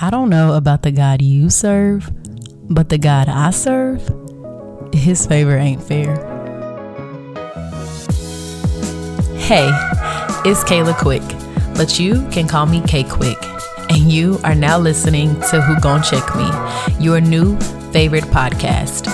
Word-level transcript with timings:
I 0.00 0.10
don't 0.10 0.30
know 0.30 0.54
about 0.54 0.82
the 0.82 0.92
God 0.92 1.20
you 1.22 1.50
serve, 1.50 2.08
but 2.70 2.88
the 2.88 2.98
God 2.98 3.28
I 3.28 3.50
serve, 3.50 4.00
his 4.94 5.26
favor 5.26 5.56
ain't 5.56 5.82
fair. 5.82 6.14
Hey, 9.38 9.68
it's 10.44 10.62
Kayla 10.62 10.96
Quick, 10.96 11.22
but 11.74 11.98
you 11.98 12.28
can 12.28 12.46
call 12.46 12.66
me 12.66 12.80
K 12.82 13.02
Quick. 13.02 13.38
And 13.90 14.12
you 14.12 14.38
are 14.44 14.54
now 14.54 14.78
listening 14.78 15.34
to 15.50 15.60
Who 15.60 15.80
Gon 15.80 16.00
Check 16.04 16.36
Me, 16.36 16.48
your 17.04 17.20
new 17.20 17.58
favorite 17.90 18.24
podcast. 18.24 19.06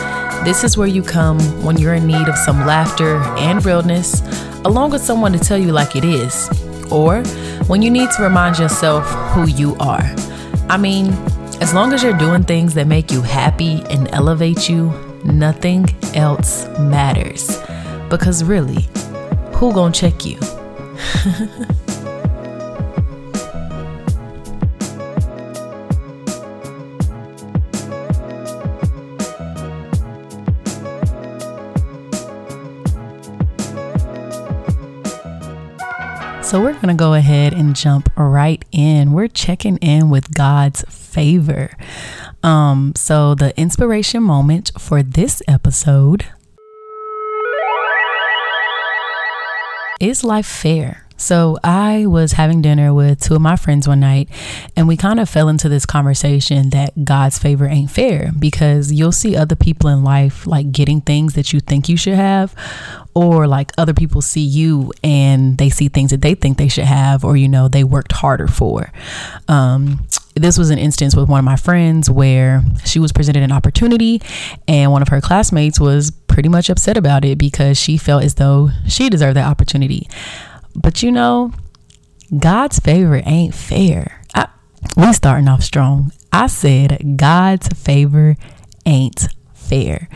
This 0.44 0.64
is 0.64 0.76
where 0.76 0.88
you 0.88 1.02
come 1.02 1.40
when 1.64 1.78
you're 1.78 1.94
in 1.94 2.06
need 2.06 2.28
of 2.28 2.36
some 2.36 2.66
laughter 2.66 3.16
and 3.38 3.64
realness, 3.64 4.20
along 4.66 4.90
with 4.90 5.00
someone 5.00 5.32
to 5.32 5.38
tell 5.38 5.56
you 5.56 5.72
like 5.72 5.96
it 5.96 6.04
is, 6.04 6.50
or 6.92 7.22
when 7.68 7.80
you 7.80 7.90
need 7.90 8.10
to 8.18 8.22
remind 8.22 8.58
yourself 8.58 9.08
who 9.32 9.48
you 9.48 9.76
are. 9.76 10.04
I 10.74 10.76
mean, 10.76 11.12
as 11.60 11.72
long 11.72 11.92
as 11.92 12.02
you're 12.02 12.18
doing 12.18 12.42
things 12.42 12.74
that 12.74 12.88
make 12.88 13.12
you 13.12 13.22
happy 13.22 13.84
and 13.90 14.12
elevate 14.12 14.68
you, 14.68 14.90
nothing 15.24 15.86
else 16.16 16.66
matters. 16.80 17.62
Because 18.10 18.42
really, 18.42 18.88
who 19.52 19.72
gonna 19.72 19.92
check 19.92 20.26
you? 20.26 20.36
So, 36.44 36.60
we're 36.60 36.74
going 36.74 36.88
to 36.88 36.94
go 36.94 37.14
ahead 37.14 37.54
and 37.54 37.74
jump 37.74 38.10
right 38.16 38.62
in. 38.70 39.12
We're 39.12 39.28
checking 39.28 39.78
in 39.78 40.10
with 40.10 40.34
God's 40.34 40.82
favor. 40.90 41.74
Um, 42.42 42.92
so, 42.94 43.34
the 43.34 43.58
inspiration 43.58 44.22
moment 44.22 44.70
for 44.78 45.02
this 45.02 45.42
episode 45.48 46.26
is 49.98 50.22
life 50.22 50.46
fair? 50.46 51.03
So 51.16 51.58
I 51.62 52.06
was 52.06 52.32
having 52.32 52.60
dinner 52.60 52.92
with 52.92 53.20
two 53.20 53.34
of 53.34 53.40
my 53.40 53.56
friends 53.56 53.86
one 53.86 54.00
night, 54.00 54.28
and 54.76 54.88
we 54.88 54.96
kind 54.96 55.20
of 55.20 55.28
fell 55.28 55.48
into 55.48 55.68
this 55.68 55.86
conversation 55.86 56.70
that 56.70 57.04
God's 57.04 57.38
favor 57.38 57.66
ain't 57.66 57.90
fair 57.90 58.32
because 58.38 58.92
you'll 58.92 59.12
see 59.12 59.36
other 59.36 59.56
people 59.56 59.88
in 59.90 60.02
life 60.02 60.46
like 60.46 60.72
getting 60.72 61.00
things 61.00 61.34
that 61.34 61.52
you 61.52 61.60
think 61.60 61.88
you 61.88 61.96
should 61.96 62.14
have, 62.14 62.54
or 63.14 63.46
like 63.46 63.72
other 63.78 63.94
people 63.94 64.20
see 64.20 64.40
you 64.40 64.92
and 65.02 65.56
they 65.58 65.70
see 65.70 65.88
things 65.88 66.10
that 66.10 66.20
they 66.20 66.34
think 66.34 66.58
they 66.58 66.68
should 66.68 66.84
have, 66.84 67.24
or 67.24 67.36
you 67.36 67.48
know, 67.48 67.68
they 67.68 67.84
worked 67.84 68.12
harder 68.12 68.48
for. 68.48 68.92
Um, 69.48 70.06
this 70.34 70.58
was 70.58 70.70
an 70.70 70.78
instance 70.78 71.14
with 71.14 71.28
one 71.28 71.38
of 71.38 71.44
my 71.44 71.56
friends 71.56 72.10
where 72.10 72.62
she 72.84 72.98
was 72.98 73.12
presented 73.12 73.44
an 73.44 73.52
opportunity 73.52 74.20
and 74.66 74.90
one 74.90 75.00
of 75.00 75.08
her 75.08 75.20
classmates 75.20 75.78
was 75.78 76.10
pretty 76.10 76.48
much 76.48 76.68
upset 76.68 76.96
about 76.96 77.24
it 77.24 77.38
because 77.38 77.78
she 77.78 77.96
felt 77.96 78.24
as 78.24 78.34
though 78.34 78.70
she 78.88 79.08
deserved 79.08 79.36
that 79.36 79.46
opportunity. 79.46 80.08
But 80.74 81.02
you 81.02 81.12
know, 81.12 81.52
God's 82.38 82.78
favor 82.78 83.22
ain't 83.24 83.54
fair. 83.54 84.24
We 84.96 85.12
starting 85.12 85.48
off 85.48 85.62
strong. 85.62 86.12
I 86.32 86.46
said 86.46 87.16
God's 87.16 87.68
favor 87.68 88.36
ain't 88.86 89.26
fair. 89.52 90.08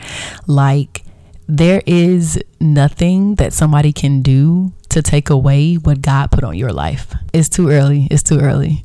Like 0.47 1.03
there 1.47 1.81
is 1.85 2.41
nothing 2.61 3.35
that 3.35 3.51
somebody 3.51 3.91
can 3.91 4.21
do 4.21 4.71
to 4.89 5.01
take 5.01 5.29
away 5.29 5.75
what 5.75 6.01
God 6.01 6.31
put 6.31 6.43
on 6.43 6.55
your 6.55 6.71
life. 6.71 7.13
It's 7.33 7.49
too 7.49 7.69
early. 7.69 8.07
It's 8.09 8.23
too 8.23 8.39
early. 8.39 8.83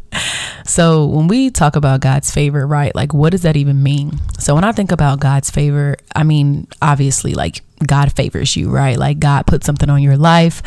so, 0.66 1.06
when 1.06 1.26
we 1.26 1.50
talk 1.50 1.74
about 1.74 2.00
God's 2.00 2.30
favor, 2.30 2.66
right, 2.66 2.94
like 2.94 3.14
what 3.14 3.30
does 3.30 3.42
that 3.42 3.56
even 3.56 3.82
mean? 3.82 4.18
So, 4.38 4.54
when 4.54 4.64
I 4.64 4.72
think 4.72 4.92
about 4.92 5.20
God's 5.20 5.50
favor, 5.50 5.96
I 6.14 6.22
mean, 6.22 6.68
obviously, 6.82 7.34
like 7.34 7.62
God 7.86 8.12
favors 8.12 8.56
you, 8.56 8.70
right? 8.70 8.98
Like 8.98 9.18
God 9.18 9.46
put 9.46 9.64
something 9.64 9.88
on 9.88 10.02
your 10.02 10.16
life, 10.16 10.62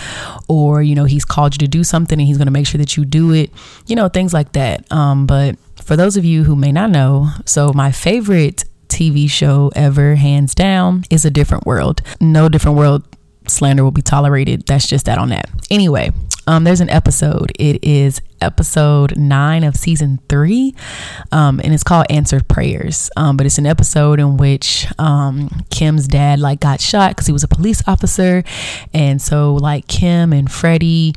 or, 0.47 0.81
you 0.81 0.95
know, 0.95 1.05
He's 1.05 1.25
called 1.25 1.53
you 1.55 1.59
to 1.59 1.67
do 1.67 1.83
something 1.83 2.19
and 2.19 2.27
He's 2.27 2.37
going 2.37 2.47
to 2.47 2.51
make 2.51 2.67
sure 2.67 2.79
that 2.79 2.97
you 2.97 3.05
do 3.05 3.31
it, 3.33 3.51
you 3.87 3.95
know, 3.95 4.09
things 4.09 4.33
like 4.33 4.53
that. 4.53 4.91
Um, 4.91 5.25
but 5.25 5.57
for 5.81 5.95
those 5.95 6.17
of 6.17 6.25
you 6.25 6.43
who 6.43 6.55
may 6.55 6.71
not 6.71 6.89
know, 6.89 7.29
so 7.45 7.71
my 7.73 7.91
favorite 7.91 8.65
TV 8.87 9.29
show 9.29 9.71
ever, 9.75 10.15
hands 10.15 10.55
down, 10.55 11.03
is 11.09 11.25
A 11.25 11.31
Different 11.31 11.65
World. 11.65 12.01
No 12.21 12.47
Different 12.49 12.77
World 12.77 13.03
slander 13.47 13.83
will 13.83 13.91
be 13.91 14.01
tolerated. 14.01 14.65
That's 14.65 14.87
just 14.87 15.05
that 15.05 15.17
on 15.17 15.29
that. 15.29 15.49
Anyway, 15.69 16.11
um, 16.47 16.63
there's 16.63 16.81
an 16.81 16.89
episode. 16.89 17.51
It 17.59 17.83
is 17.83 18.21
episode 18.43 19.17
nine 19.17 19.63
of 19.63 19.75
season 19.75 20.19
three, 20.29 20.75
um, 21.31 21.59
and 21.63 21.73
it's 21.73 21.83
called 21.83 22.05
Answered 22.09 22.47
Prayers. 22.47 23.09
Um, 23.17 23.37
but 23.37 23.45
it's 23.45 23.57
an 23.57 23.65
episode 23.65 24.19
in 24.19 24.37
which 24.37 24.87
um, 24.99 25.49
Kim's 25.69 26.07
dad 26.07 26.39
like 26.39 26.59
got 26.59 26.81
shot 26.81 27.11
because 27.11 27.27
he 27.27 27.33
was 27.33 27.43
a 27.43 27.47
police 27.47 27.81
officer, 27.87 28.43
and 28.93 29.21
so 29.21 29.55
like 29.55 29.87
Kim 29.87 30.33
and 30.33 30.51
Freddie 30.51 31.13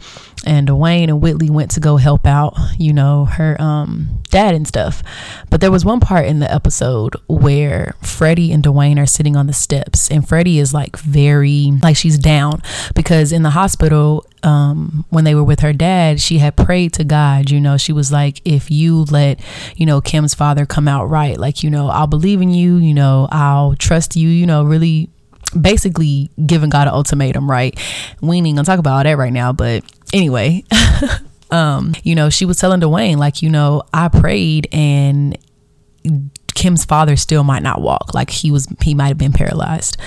and 0.47 0.69
Dwayne 0.69 1.05
and 1.05 1.21
Whitley 1.21 1.51
went 1.51 1.73
to 1.73 1.81
go 1.81 1.97
help 1.97 2.27
out, 2.27 2.55
you 2.79 2.93
know, 2.93 3.25
her 3.25 3.61
um, 3.61 4.23
dad 4.31 4.55
and 4.55 4.67
stuff. 4.67 5.03
But 5.51 5.61
there 5.61 5.71
was 5.71 5.85
one 5.85 6.01
part 6.01 6.27
in 6.27 6.39
the 6.39 6.53
episode 6.53 7.17
where 7.29 7.95
Freddie 8.03 8.53
and 8.53 8.63
Dwayne 8.63 8.99
are 8.99 9.07
sitting 9.07 9.37
on 9.37 9.47
the 9.47 9.53
steps, 9.53 10.11
and 10.11 10.27
Freddie 10.27 10.59
is 10.59 10.73
like 10.73 10.97
very 10.97 11.73
like 11.83 11.97
she's 11.97 12.19
down 12.19 12.63
because 12.95 13.33
in 13.33 13.43
the 13.43 13.51
hospital 13.51 14.25
um, 14.43 15.05
when 15.11 15.25
they 15.25 15.35
were 15.35 15.45
with 15.45 15.61
her 15.61 15.73
dad, 15.73 16.21
she 16.21 16.39
had 16.39 16.57
prayed 16.57 16.93
to 16.95 17.05
God. 17.05 17.51
You 17.51 17.61
know, 17.61 17.77
she 17.77 17.93
was 17.93 18.13
like, 18.13 18.41
if 18.45 18.71
you 18.71 19.05
let, 19.05 19.41
you 19.77 19.87
know, 19.87 20.01
Kim's 20.01 20.35
father 20.35 20.67
come 20.67 20.89
out 20.89 21.07
right, 21.07 21.39
like, 21.39 21.63
you 21.63 21.71
know, 21.71 21.89
I'll 21.89 22.07
believe 22.07 22.41
in 22.41 22.51
you, 22.51 22.77
you 22.77 22.95
know, 22.95 23.29
I'll 23.31 23.75
trust 23.77 24.17
you, 24.17 24.29
you 24.29 24.47
know, 24.47 24.65
really 24.65 25.11
basically 25.59 26.31
giving 26.45 26.71
God 26.71 26.89
an 26.89 26.95
ultimatum, 26.95 27.51
right? 27.51 27.79
We 28.21 28.37
ain't 28.37 28.47
gonna 28.47 28.65
talk 28.65 28.79
about 28.79 28.99
all 28.99 29.05
that 29.05 29.19
right 29.19 29.33
now, 29.33 29.53
but 29.53 29.85
anyway. 30.13 30.65
um, 31.51 31.95
you 32.03 32.15
know, 32.15 32.31
she 32.31 32.45
was 32.45 32.59
telling 32.59 32.81
Dwayne, 32.81 33.17
like, 33.17 33.43
you 33.43 33.51
know, 33.51 33.83
I 33.95 34.09
prayed 34.09 34.69
and 34.73 35.39
Kim's 36.57 36.85
father 36.85 37.17
still 37.17 37.45
might 37.45 37.63
not 37.63 37.81
walk. 37.81 38.15
Like 38.15 38.31
he 38.31 38.51
was 38.51 38.67
he 38.83 38.95
might 38.95 39.09
have 39.09 39.19
been 39.19 39.33
paralyzed. 39.33 39.99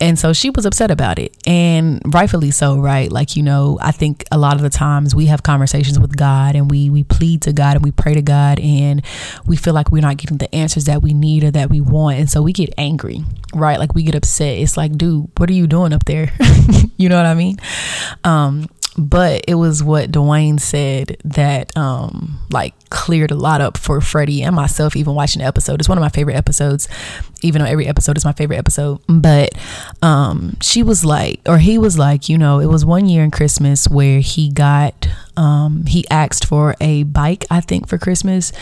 And 0.00 0.18
so 0.18 0.32
she 0.32 0.50
was 0.50 0.66
upset 0.66 0.90
about 0.90 1.18
it, 1.18 1.36
and 1.46 2.02
rightfully 2.12 2.50
so, 2.50 2.78
right? 2.80 3.10
Like, 3.10 3.36
you 3.36 3.42
know, 3.42 3.78
I 3.80 3.92
think 3.92 4.24
a 4.32 4.38
lot 4.38 4.56
of 4.56 4.62
the 4.62 4.70
times 4.70 5.14
we 5.14 5.26
have 5.26 5.44
conversations 5.44 5.98
with 5.98 6.16
God 6.16 6.56
and 6.56 6.70
we 6.70 6.90
we 6.90 7.04
plead 7.04 7.42
to 7.42 7.52
God 7.52 7.76
and 7.76 7.84
we 7.84 7.92
pray 7.92 8.14
to 8.14 8.22
God 8.22 8.58
and 8.58 9.04
we 9.46 9.56
feel 9.56 9.74
like 9.74 9.92
we're 9.92 10.02
not 10.02 10.16
getting 10.16 10.38
the 10.38 10.52
answers 10.54 10.86
that 10.86 11.02
we 11.02 11.14
need 11.14 11.44
or 11.44 11.52
that 11.52 11.70
we 11.70 11.80
want. 11.80 12.18
And 12.18 12.28
so 12.28 12.42
we 12.42 12.52
get 12.52 12.74
angry, 12.76 13.24
right? 13.54 13.78
Like 13.78 13.94
we 13.94 14.02
get 14.02 14.16
upset. 14.16 14.58
It's 14.58 14.76
like, 14.76 14.96
dude, 14.96 15.28
what 15.36 15.48
are 15.48 15.54
you 15.54 15.68
doing 15.68 15.92
up 15.92 16.04
there? 16.04 16.32
you 16.96 17.08
know 17.08 17.16
what 17.16 17.26
I 17.26 17.34
mean? 17.34 17.58
Um, 18.24 18.68
but 18.96 19.44
it 19.48 19.54
was 19.54 19.82
what 19.82 20.10
Dwayne 20.10 20.60
said 20.60 21.16
that 21.24 21.74
um 21.76 22.38
like 22.50 22.74
cleared 22.90 23.30
a 23.30 23.34
lot 23.34 23.60
up 23.60 23.78
for 23.78 24.00
Freddie 24.00 24.42
and 24.42 24.54
myself 24.54 24.96
even 24.96 25.14
watching 25.14 25.40
the 25.40 25.46
episode. 25.46 25.80
It's 25.80 25.88
one 25.88 25.96
of 25.96 26.02
my 26.02 26.10
favorite 26.10 26.36
episodes, 26.36 26.88
even 27.42 27.62
though 27.62 27.68
every 27.68 27.86
episode 27.86 28.16
is 28.16 28.24
my 28.24 28.32
favorite 28.32 28.58
episode. 28.58 29.00
But 29.08 29.52
um 30.02 30.56
she 30.60 30.82
was 30.82 31.04
like 31.04 31.40
or 31.46 31.58
he 31.58 31.78
was 31.78 31.98
like, 31.98 32.28
you 32.28 32.36
know, 32.36 32.58
it 32.60 32.66
was 32.66 32.84
one 32.84 33.08
year 33.08 33.24
in 33.24 33.30
Christmas 33.30 33.88
where 33.88 34.20
he 34.20 34.50
got 34.50 35.08
um 35.36 35.86
he 35.86 36.06
asked 36.10 36.44
for 36.44 36.74
a 36.80 37.04
bike, 37.04 37.46
I 37.50 37.60
think, 37.60 37.88
for 37.88 37.98
Christmas 37.98 38.52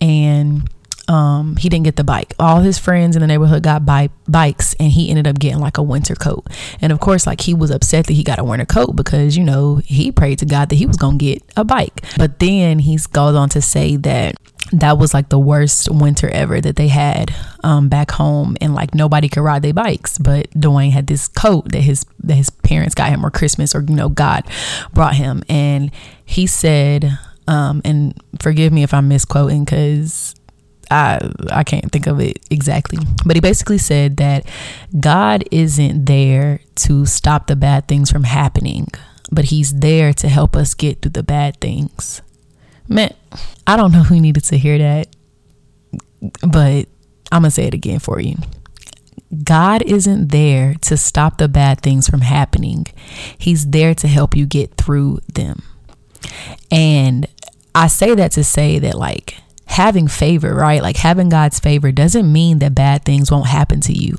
and 0.00 0.68
um, 1.10 1.56
he 1.56 1.68
didn't 1.68 1.86
get 1.86 1.96
the 1.96 2.04
bike. 2.04 2.34
All 2.38 2.60
his 2.60 2.78
friends 2.78 3.16
in 3.16 3.20
the 3.20 3.26
neighborhood 3.26 3.64
got 3.64 3.84
bike 3.84 4.12
bikes, 4.28 4.74
and 4.74 4.92
he 4.92 5.10
ended 5.10 5.26
up 5.26 5.40
getting 5.40 5.58
like 5.58 5.76
a 5.76 5.82
winter 5.82 6.14
coat. 6.14 6.46
And 6.80 6.92
of 6.92 7.00
course, 7.00 7.26
like 7.26 7.40
he 7.40 7.52
was 7.52 7.72
upset 7.72 8.06
that 8.06 8.12
he 8.12 8.22
got 8.22 8.38
a 8.38 8.44
winter 8.44 8.64
coat 8.64 8.94
because 8.94 9.36
you 9.36 9.42
know 9.42 9.76
he 9.84 10.12
prayed 10.12 10.38
to 10.38 10.46
God 10.46 10.68
that 10.68 10.76
he 10.76 10.86
was 10.86 10.96
gonna 10.96 11.18
get 11.18 11.42
a 11.56 11.64
bike. 11.64 12.04
But 12.16 12.38
then 12.38 12.78
he 12.78 12.96
goes 13.12 13.34
on 13.34 13.48
to 13.50 13.60
say 13.60 13.96
that 13.96 14.36
that 14.70 14.98
was 14.98 15.12
like 15.12 15.30
the 15.30 15.38
worst 15.38 15.90
winter 15.90 16.28
ever 16.28 16.60
that 16.60 16.76
they 16.76 16.86
had 16.86 17.34
um, 17.64 17.88
back 17.88 18.12
home, 18.12 18.56
and 18.60 18.72
like 18.72 18.94
nobody 18.94 19.28
could 19.28 19.42
ride 19.42 19.62
their 19.62 19.74
bikes. 19.74 20.16
But 20.16 20.48
Dwayne 20.52 20.92
had 20.92 21.08
this 21.08 21.26
coat 21.26 21.72
that 21.72 21.80
his 21.80 22.06
that 22.22 22.34
his 22.34 22.50
parents 22.50 22.94
got 22.94 23.08
him 23.08 23.26
or 23.26 23.32
Christmas 23.32 23.74
or 23.74 23.82
you 23.82 23.96
know 23.96 24.10
God 24.10 24.44
brought 24.92 25.16
him, 25.16 25.42
and 25.48 25.90
he 26.24 26.46
said. 26.46 27.18
Um, 27.48 27.82
and 27.84 28.14
forgive 28.38 28.72
me 28.72 28.84
if 28.84 28.94
I'm 28.94 29.08
misquoting 29.08 29.64
because 29.64 30.36
I 30.90 31.30
I 31.50 31.64
can't 31.64 31.90
think 31.92 32.06
of 32.06 32.20
it 32.20 32.38
exactly, 32.50 32.98
but 33.24 33.36
he 33.36 33.40
basically 33.40 33.78
said 33.78 34.16
that 34.18 34.46
God 34.98 35.44
isn't 35.50 36.06
there 36.06 36.60
to 36.76 37.06
stop 37.06 37.46
the 37.46 37.56
bad 37.56 37.86
things 37.88 38.10
from 38.10 38.24
happening, 38.24 38.88
but 39.30 39.46
he's 39.46 39.80
there 39.80 40.12
to 40.14 40.28
help 40.28 40.56
us 40.56 40.74
get 40.74 41.02
through 41.02 41.12
the 41.12 41.22
bad 41.22 41.60
things. 41.60 42.22
Man, 42.88 43.14
I 43.66 43.76
don't 43.76 43.92
know 43.92 44.02
who 44.02 44.20
needed 44.20 44.44
to 44.44 44.58
hear 44.58 44.78
that, 44.78 45.14
but 46.42 46.86
I'm 47.30 47.42
going 47.42 47.44
to 47.44 47.50
say 47.52 47.66
it 47.66 47.74
again 47.74 48.00
for 48.00 48.20
you. 48.20 48.36
God 49.44 49.82
isn't 49.82 50.32
there 50.32 50.74
to 50.82 50.96
stop 50.96 51.38
the 51.38 51.48
bad 51.48 51.82
things 51.82 52.08
from 52.08 52.22
happening. 52.22 52.86
He's 53.38 53.68
there 53.68 53.94
to 53.94 54.08
help 54.08 54.36
you 54.36 54.44
get 54.44 54.74
through 54.74 55.20
them. 55.32 55.62
And 56.70 57.28
I 57.74 57.86
say 57.86 58.14
that 58.16 58.32
to 58.32 58.42
say 58.42 58.80
that 58.80 58.96
like 58.96 59.36
having 59.70 60.08
favor, 60.08 60.52
right? 60.52 60.82
Like 60.82 60.96
having 60.96 61.28
God's 61.28 61.60
favor 61.60 61.92
doesn't 61.92 62.30
mean 62.30 62.58
that 62.58 62.74
bad 62.74 63.04
things 63.04 63.30
won't 63.30 63.46
happen 63.46 63.80
to 63.82 63.92
you, 63.92 64.18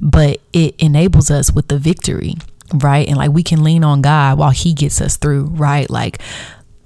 but 0.00 0.40
it 0.52 0.76
enables 0.78 1.32
us 1.32 1.50
with 1.50 1.66
the 1.66 1.78
victory, 1.78 2.34
right? 2.72 3.06
And 3.08 3.16
like 3.16 3.32
we 3.32 3.42
can 3.42 3.64
lean 3.64 3.82
on 3.82 4.02
God 4.02 4.38
while 4.38 4.52
He 4.52 4.72
gets 4.72 5.00
us 5.00 5.16
through, 5.16 5.46
right? 5.46 5.90
Like 5.90 6.20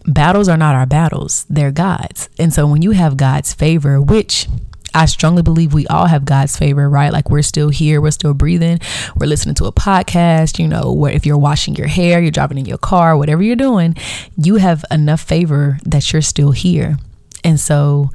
battles 0.07 0.49
are 0.49 0.57
not 0.57 0.75
our 0.75 0.87
battles, 0.87 1.45
they're 1.51 1.71
God's. 1.71 2.31
And 2.39 2.53
so 2.53 2.67
when 2.67 2.81
you 2.81 2.93
have 2.93 3.19
God's 3.19 3.53
favor, 3.53 4.01
which 4.01 4.49
I 4.95 5.05
strongly 5.05 5.43
believe 5.43 5.75
we 5.75 5.87
all 5.89 6.07
have 6.07 6.25
God's 6.25 6.57
favor, 6.57 6.89
right? 6.89 7.13
Like 7.13 7.29
we're 7.29 7.43
still 7.43 7.69
here, 7.69 8.01
we're 8.01 8.11
still 8.11 8.33
breathing, 8.33 8.81
we're 9.17 9.27
listening 9.27 9.55
to 9.57 9.67
a 9.67 9.73
podcast, 9.73 10.59
you 10.59 10.67
know, 10.67 10.95
where 10.95 11.13
if 11.13 11.27
you're 11.27 11.37
washing 11.37 11.75
your 11.75 11.89
hair, 11.89 12.23
you're 12.23 12.31
driving 12.31 12.57
in 12.57 12.65
your 12.65 12.79
car, 12.79 13.19
whatever 13.19 13.43
you're 13.43 13.55
doing, 13.55 13.97
you 14.39 14.55
have 14.55 14.83
enough 14.91 15.21
favor 15.21 15.79
that 15.85 16.11
you're 16.11 16.23
still 16.23 16.53
here. 16.53 16.97
And 17.44 17.58
so 17.58 18.11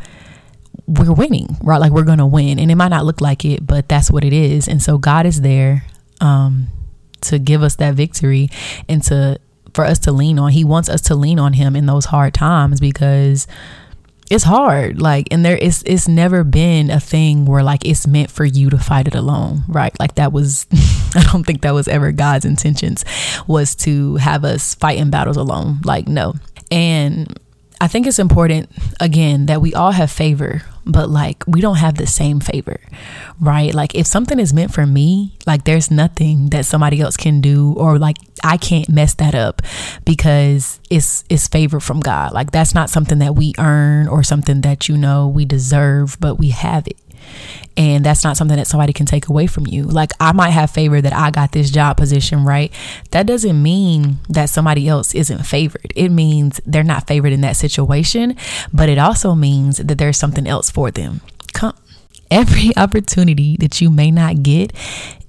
we're 0.88 1.14
winning, 1.14 1.58
right? 1.62 1.80
Like 1.80 1.92
we're 1.92 2.04
going 2.04 2.18
to 2.20 2.26
win. 2.26 2.60
And 2.60 2.70
it 2.72 2.76
might 2.76 2.90
not 2.90 3.06
look 3.06 3.22
like 3.22 3.46
it, 3.46 3.66
but 3.66 3.88
that's 3.88 4.12
what 4.12 4.24
it 4.24 4.34
is. 4.34 4.68
And 4.68 4.82
so 4.82 4.98
God 4.98 5.26
is 5.26 5.42
there 5.42 5.86
um, 6.22 6.68
to 7.22 7.40
give 7.40 7.64
us 7.64 7.76
that 7.78 7.96
victory 7.96 8.50
and 8.88 9.02
to 9.04 9.40
for 9.74 9.86
us 9.86 10.00
to 10.00 10.12
lean 10.12 10.38
on. 10.38 10.52
He 10.52 10.64
wants 10.64 10.90
us 10.90 11.02
to 11.02 11.16
lean 11.16 11.40
on 11.40 11.54
him 11.54 11.76
in 11.76 11.86
those 11.86 12.06
hard 12.06 12.34
times 12.34 12.80
because 12.80 13.48
it's 14.30 14.44
hard 14.46 15.02
like 15.02 15.28
and 15.32 15.44
there 15.46 15.58
is 15.58 15.84
it's 15.86 16.08
never 16.08 16.44
been 16.44 16.90
a 16.90 17.00
thing 17.00 17.46
where 17.46 17.62
like 17.62 17.86
it's 17.86 18.08
meant 18.08 18.32
for 18.32 18.46
you 18.46 18.70
to 18.70 18.78
fight 18.78 19.06
it 19.06 19.16
alone 19.16 19.64
right 19.68 19.98
like 20.00 20.16
that 20.16 20.32
was 20.32 20.66
i 21.16 21.22
don't 21.32 21.46
think 21.46 21.62
that 21.62 21.74
was 21.74 21.88
ever 21.90 22.12
god's 22.12 22.46
intentions 22.46 23.04
was 23.48 23.76
to 23.76 24.16
have 24.16 24.46
us 24.46 24.76
fighting 24.76 25.10
battles 25.10 25.36
alone 25.36 25.80
like 25.84 26.08
no 26.08 26.34
and 26.72 27.38
I 27.84 27.88
think 27.90 28.08
it's 28.08 28.18
important, 28.18 28.70
again, 29.02 29.48
that 29.48 29.62
we 29.62 29.74
all 29.74 29.92
have 29.92 30.10
favor, 30.10 30.62
but 30.86 31.10
like 31.10 31.44
we 31.46 31.60
don't 31.60 31.76
have 31.76 31.96
the 31.96 32.08
same 32.08 32.40
favor, 32.40 32.80
right? 33.42 33.74
Like 33.74 33.94
if 33.94 34.08
something 34.08 34.40
is 34.40 34.54
meant 34.54 34.74
for 34.74 34.86
me, 34.86 35.36
like 35.46 35.66
there's 35.66 35.92
nothing 35.92 36.52
that 36.52 36.66
somebody 36.66 37.02
else 37.02 37.18
can 37.18 37.42
do, 37.42 37.74
or 37.74 38.00
like 38.00 38.16
I 38.42 38.56
can't 38.56 38.88
mess 38.88 39.16
that 39.16 39.36
up 39.36 39.62
because 40.06 40.80
it's 40.90 41.26
it's 41.28 41.50
favor 41.50 41.82
from 41.82 42.00
God. 42.00 42.32
Like 42.32 42.52
that's 42.52 42.74
not 42.74 42.90
something 42.90 43.20
that 43.20 43.36
we 43.36 43.52
earn 43.60 44.08
or 44.08 44.24
something 44.24 44.62
that 44.62 44.88
you 44.88 44.96
know 44.98 45.28
we 45.28 45.44
deserve, 45.44 46.16
but 46.22 46.36
we 46.36 46.52
have 46.52 46.88
it 46.88 46.96
and 47.76 48.06
that's 48.06 48.24
not 48.24 48.38
something 48.38 48.58
that 48.58 48.68
somebody 48.68 48.94
can 48.94 49.06
take 49.06 49.28
away 49.28 49.48
from 49.48 49.66
you. 49.68 49.84
Like 49.84 50.12
I 50.20 50.32
might 50.32 50.52
have 50.52 50.72
favor 50.72 51.02
that 51.02 51.14
I 51.14 51.32
got 51.32 51.52
this 51.52 51.72
job 51.72 51.98
position, 51.98 52.46
right? 52.46 52.72
That 53.12 53.26
doesn't 53.26 53.62
mean 53.62 54.18
that 54.30 54.50
somebody 54.50 54.88
else 54.88 55.16
isn't 55.16 55.46
favored. 55.46 55.92
It 55.96 56.10
means 56.10 56.62
they're 56.66 56.84
not 56.84 57.08
favored 57.08 57.34
in 57.34 57.42
that 57.42 57.56
situation, 57.56 58.36
but 58.74 58.90
it 58.90 58.98
also 58.98 59.36
means 59.36 59.78
that 59.78 59.98
there's 59.98 60.18
something 60.18 60.48
else 60.48 60.70
for 60.70 60.92
them. 60.92 61.22
Come 61.54 61.76
every 62.34 62.72
opportunity 62.78 63.56
that 63.58 63.80
you 63.80 63.90
may 63.90 64.12
not 64.12 64.44
get, 64.44 64.74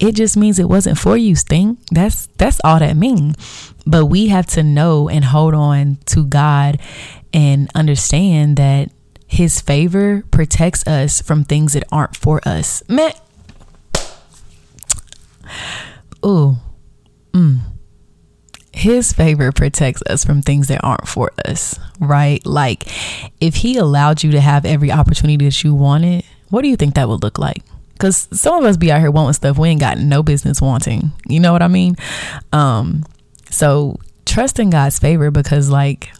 it 0.00 0.12
just 0.14 0.36
means 0.36 0.58
it 0.58 0.68
wasn't 0.68 0.98
for 0.98 1.16
you, 1.16 1.36
Sting. 1.36 1.78
That's 1.90 2.26
that's 2.38 2.60
all 2.64 2.78
that 2.80 2.96
means. 2.96 3.72
But 3.86 4.06
we 4.06 4.28
have 4.28 4.46
to 4.48 4.62
know 4.62 5.08
and 5.08 5.24
hold 5.24 5.54
on 5.54 5.98
to 6.06 6.24
God 6.24 6.80
and 7.32 7.70
understand 7.74 8.56
that 8.56 8.90
his 9.26 9.60
favor 9.60 10.24
protects 10.30 10.86
us 10.86 11.20
from 11.20 11.44
things 11.44 11.72
that 11.72 11.84
aren't 11.90 12.16
for 12.16 12.40
us. 12.46 12.82
Man. 12.88 13.12
Ooh. 16.24 16.56
Mm. 17.32 17.60
His 18.72 19.12
favor 19.12 19.52
protects 19.52 20.02
us 20.08 20.24
from 20.24 20.42
things 20.42 20.68
that 20.68 20.82
aren't 20.82 21.06
for 21.06 21.30
us, 21.44 21.78
right? 22.00 22.44
Like 22.44 22.84
if 23.40 23.56
he 23.56 23.76
allowed 23.76 24.22
you 24.22 24.32
to 24.32 24.40
have 24.40 24.64
every 24.64 24.90
opportunity 24.90 25.44
that 25.44 25.62
you 25.62 25.74
wanted, 25.74 26.24
what 26.50 26.62
do 26.62 26.68
you 26.68 26.76
think 26.76 26.94
that 26.94 27.08
would 27.08 27.22
look 27.22 27.38
like? 27.38 27.62
Because 27.92 28.28
some 28.32 28.58
of 28.58 28.64
us 28.64 28.76
be 28.76 28.90
out 28.90 29.00
here 29.00 29.10
wanting 29.10 29.34
stuff 29.34 29.58
we 29.58 29.68
ain't 29.68 29.80
got 29.80 29.98
no 29.98 30.22
business 30.22 30.60
wanting. 30.60 31.12
You 31.28 31.38
know 31.38 31.52
what 31.52 31.62
I 31.62 31.68
mean? 31.68 31.96
Um, 32.52 33.04
so 33.50 33.98
trust 34.26 34.58
in 34.58 34.70
God's 34.70 34.98
favor 34.98 35.30
because 35.30 35.70
like 35.70 36.10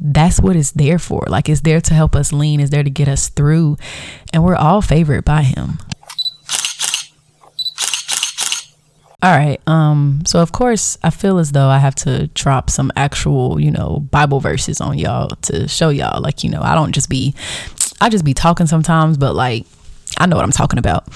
that's 0.00 0.40
what 0.40 0.56
it's 0.56 0.72
there 0.72 0.98
for. 0.98 1.24
Like 1.28 1.48
it's 1.48 1.62
there 1.62 1.80
to 1.80 1.94
help 1.94 2.14
us 2.14 2.32
lean, 2.32 2.60
it's 2.60 2.70
there 2.70 2.82
to 2.82 2.90
get 2.90 3.08
us 3.08 3.28
through. 3.28 3.76
And 4.32 4.44
we're 4.44 4.56
all 4.56 4.82
favored 4.82 5.24
by 5.24 5.42
him. 5.42 5.78
All 9.22 9.30
right. 9.30 9.60
Um, 9.68 10.22
so 10.26 10.40
of 10.40 10.50
course 10.50 10.98
I 11.04 11.10
feel 11.10 11.38
as 11.38 11.52
though 11.52 11.68
I 11.68 11.78
have 11.78 11.94
to 11.96 12.26
drop 12.28 12.70
some 12.70 12.90
actual, 12.96 13.60
you 13.60 13.70
know, 13.70 14.00
Bible 14.10 14.40
verses 14.40 14.80
on 14.80 14.98
y'all 14.98 15.28
to 15.42 15.68
show 15.68 15.90
y'all. 15.90 16.20
Like, 16.20 16.42
you 16.42 16.50
know, 16.50 16.60
I 16.60 16.74
don't 16.74 16.92
just 16.92 17.08
be 17.08 17.34
I 18.00 18.08
just 18.08 18.24
be 18.24 18.34
talking 18.34 18.66
sometimes, 18.66 19.16
but 19.16 19.34
like 19.34 19.64
I 20.18 20.26
know 20.26 20.36
what 20.36 20.44
I'm 20.44 20.52
talking 20.52 20.78
about. 20.78 21.06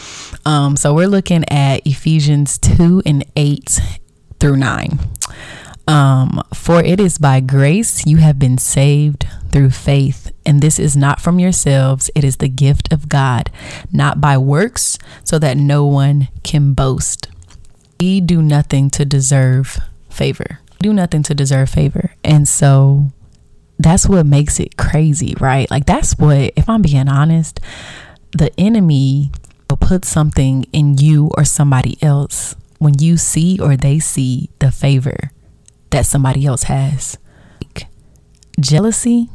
Um, 0.46 0.76
so 0.76 0.94
we're 0.94 1.08
looking 1.08 1.44
at 1.50 1.86
Ephesians 1.86 2.58
2 2.58 3.02
and 3.04 3.24
8 3.36 3.80
through 4.38 4.56
9. 4.56 4.98
Um, 5.88 6.42
for 6.52 6.82
it 6.82 6.98
is 6.98 7.18
by 7.18 7.40
grace 7.40 8.04
you 8.06 8.16
have 8.16 8.38
been 8.38 8.58
saved 8.58 9.26
through 9.52 9.70
faith, 9.70 10.32
and 10.44 10.60
this 10.60 10.78
is 10.78 10.96
not 10.96 11.20
from 11.20 11.38
yourselves, 11.38 12.10
it 12.14 12.24
is 12.24 12.38
the 12.38 12.48
gift 12.48 12.92
of 12.92 13.08
God, 13.08 13.50
not 13.92 14.20
by 14.20 14.36
works, 14.36 14.98
so 15.22 15.38
that 15.38 15.56
no 15.56 15.86
one 15.86 16.28
can 16.42 16.74
boast. 16.74 17.28
We 18.00 18.20
do 18.20 18.42
nothing 18.42 18.90
to 18.90 19.04
deserve 19.04 19.78
favor. 20.10 20.58
do 20.80 20.92
nothing 20.92 21.22
to 21.22 21.34
deserve 21.34 21.70
favor. 21.70 22.12
And 22.22 22.46
so 22.46 23.10
that's 23.78 24.06
what 24.06 24.26
makes 24.26 24.60
it 24.60 24.76
crazy, 24.76 25.34
right? 25.40 25.70
Like, 25.70 25.86
that's 25.86 26.18
what, 26.18 26.52
if 26.56 26.68
I'm 26.68 26.82
being 26.82 27.08
honest, 27.08 27.60
the 28.32 28.52
enemy 28.58 29.30
will 29.70 29.78
put 29.78 30.04
something 30.04 30.64
in 30.72 30.98
you 30.98 31.30
or 31.36 31.44
somebody 31.44 31.96
else 32.02 32.56
when 32.78 32.98
you 32.98 33.16
see 33.16 33.58
or 33.58 33.76
they 33.76 33.98
see 33.98 34.50
the 34.58 34.70
favor 34.70 35.30
that 35.90 36.06
somebody 36.06 36.46
else 36.46 36.64
has. 36.64 37.18
Like 37.62 37.86
jealousy 38.60 39.30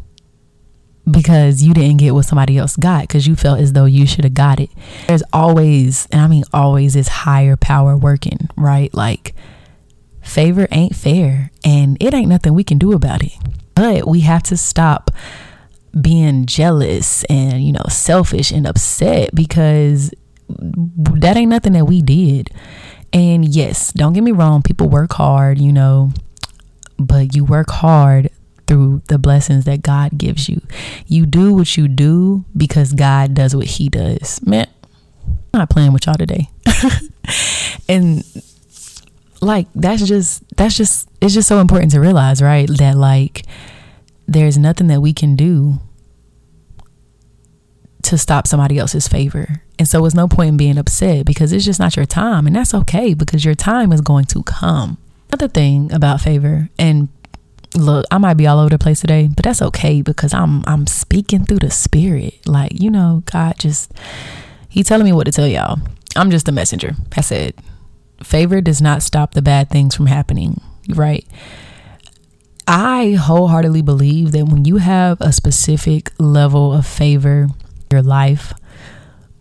because 1.10 1.64
you 1.64 1.74
didn't 1.74 1.98
get 1.98 2.14
what 2.14 2.26
somebody 2.26 2.58
else 2.58 2.76
got 2.76 3.04
because 3.04 3.28
you 3.28 3.36
felt 3.36 3.60
as 3.60 3.74
though 3.74 3.86
you 3.86 4.06
should 4.06 4.24
have 4.24 4.34
got 4.34 4.60
it. 4.60 4.70
There's 5.08 5.24
always, 5.34 6.08
and 6.12 6.22
I 6.22 6.28
mean 6.28 6.44
always, 6.54 6.94
this 6.94 7.08
higher 7.08 7.58
power 7.58 7.98
working, 7.98 8.50
right? 8.56 8.94
Like 8.94 9.34
favor 10.22 10.68
ain't 10.72 10.96
fair 10.96 11.52
and 11.64 11.98
it 12.00 12.14
ain't 12.14 12.30
nothing 12.30 12.54
we 12.54 12.64
can 12.64 12.78
do 12.78 12.94
about 12.94 13.24
it. 13.24 13.34
But 13.76 14.08
we 14.08 14.22
have 14.22 14.44
to 14.44 14.58
stop 14.58 15.12
being 16.00 16.46
jealous 16.46 17.24
and, 17.26 17.64
you 17.64 17.74
know, 17.74 17.86
selfish 17.90 18.52
and 18.52 18.68
upset 18.68 19.34
because 19.34 20.12
that 20.48 21.36
ain't 21.36 21.50
nothing 21.50 21.74
that 21.74 21.86
we 21.86 22.02
did. 22.02 22.52
And 23.14 23.46
yes, 23.46 23.92
don't 23.92 24.14
get 24.14 24.24
me 24.24 24.32
wrong, 24.32 24.62
people 24.62 24.88
work 24.88 25.14
hard, 25.14 25.60
you 25.60 25.74
know, 25.74 26.12
but 27.06 27.36
you 27.36 27.46
work 27.46 27.70
hard 27.70 28.30
through 28.68 29.02
the 29.08 29.18
blessings 29.18 29.66
that 29.66 29.82
God 29.82 30.18
gives 30.18 30.48
you. 30.48 30.62
You 31.06 31.26
do 31.26 31.54
what 31.54 31.76
you 31.76 31.88
do 31.88 32.46
because 32.56 32.94
God 32.94 33.34
does 33.34 33.56
what 33.56 33.66
He 33.68 33.90
does. 33.90 34.42
Man, 34.46 34.68
I'm 35.28 35.60
not 35.60 35.70
playing 35.70 35.94
with 35.94 36.06
y'all 36.06 36.16
today. 36.16 36.50
and 37.90 38.24
like 39.42 39.68
that's 39.74 40.06
just 40.08 40.44
that's 40.56 40.78
just 40.78 41.10
it's 41.20 41.34
just 41.34 41.48
so 41.48 41.60
important 41.60 41.92
to 41.92 42.00
realize, 42.00 42.42
right? 42.42 42.70
That 42.78 42.96
like 42.96 43.46
there's 44.28 44.58
nothing 44.58 44.88
that 44.88 45.02
we 45.02 45.14
can 45.14 45.36
do 45.36 45.80
to 48.04 48.18
stop 48.18 48.48
somebody 48.48 48.78
else's 48.78 49.08
favor. 49.08 49.64
And 49.78 49.88
so 49.88 50.06
it's 50.06 50.16
no 50.16 50.28
point 50.28 50.50
in 50.50 50.58
being 50.58 50.78
upset 50.78 51.26
because 51.26 51.52
it's 51.52 51.66
just 51.66 51.80
not 51.80 51.96
your 51.96 52.06
time. 52.06 52.48
And 52.48 52.56
that's 52.56 52.74
okay 52.74 53.14
because 53.14 53.44
your 53.44 53.56
time 53.56 53.92
is 53.92 54.02
going 54.02 54.26
to 54.26 54.44
come. 54.44 54.98
Another 55.32 55.48
thing 55.48 55.92
about 55.94 56.20
favor, 56.20 56.70
and 56.78 57.08
look, 57.76 58.06
I 58.12 58.18
might 58.18 58.34
be 58.34 58.48
all 58.48 58.60
over 58.60 58.70
the 58.70 58.78
place 58.78 59.00
today, 59.00 59.30
but 59.34 59.46
that's 59.46 59.62
okay 59.62 60.02
because 60.02 60.34
I'm 60.34 60.64
I'm 60.68 60.88
speaking 60.88 61.46
through 61.46 61.60
the 61.60 61.72
spirit. 61.72 62.46
Like, 62.46 62.80
you 62.80 62.92
know, 62.92 63.24
God 63.32 63.56
just 63.58 63.94
He 64.68 64.84
telling 64.84 65.06
me 65.06 65.14
what 65.14 65.26
to 65.26 65.32
tell 65.32 65.48
y'all. 65.48 65.80
I'm 66.16 66.32
just 66.32 66.50
a 66.50 66.52
messenger. 66.52 66.96
I 67.16 67.22
said, 67.22 67.54
favor 68.22 68.60
does 68.60 68.82
not 68.82 69.02
stop 69.02 69.34
the 69.34 69.42
bad 69.42 69.70
things 69.70 69.96
from 69.96 70.08
happening, 70.08 70.60
right? 70.90 71.26
I 72.68 73.12
wholeheartedly 73.12 73.82
believe 73.82 74.34
that 74.34 74.46
when 74.46 74.66
you 74.66 74.78
have 74.78 75.20
a 75.22 75.32
specific 75.32 76.12
level 76.20 76.74
of 76.74 76.86
favor 76.86 77.44
in 77.44 77.52
your 77.90 78.02
life, 78.02 78.54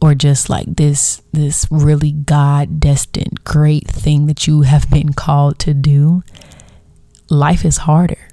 or 0.01 0.15
just 0.15 0.49
like 0.49 0.77
this 0.77 1.23
this 1.33 1.67
really 1.71 2.13
god 2.13 2.81
destined 2.81 3.43
great 3.45 3.87
thing 3.87 4.27
that 4.27 4.47
you 4.47 4.63
have 4.63 4.89
been 4.91 5.13
called 5.13 5.59
to 5.59 5.75
do 5.75 6.23
life 7.29 7.65
is 7.65 7.79
harder 7.79 8.31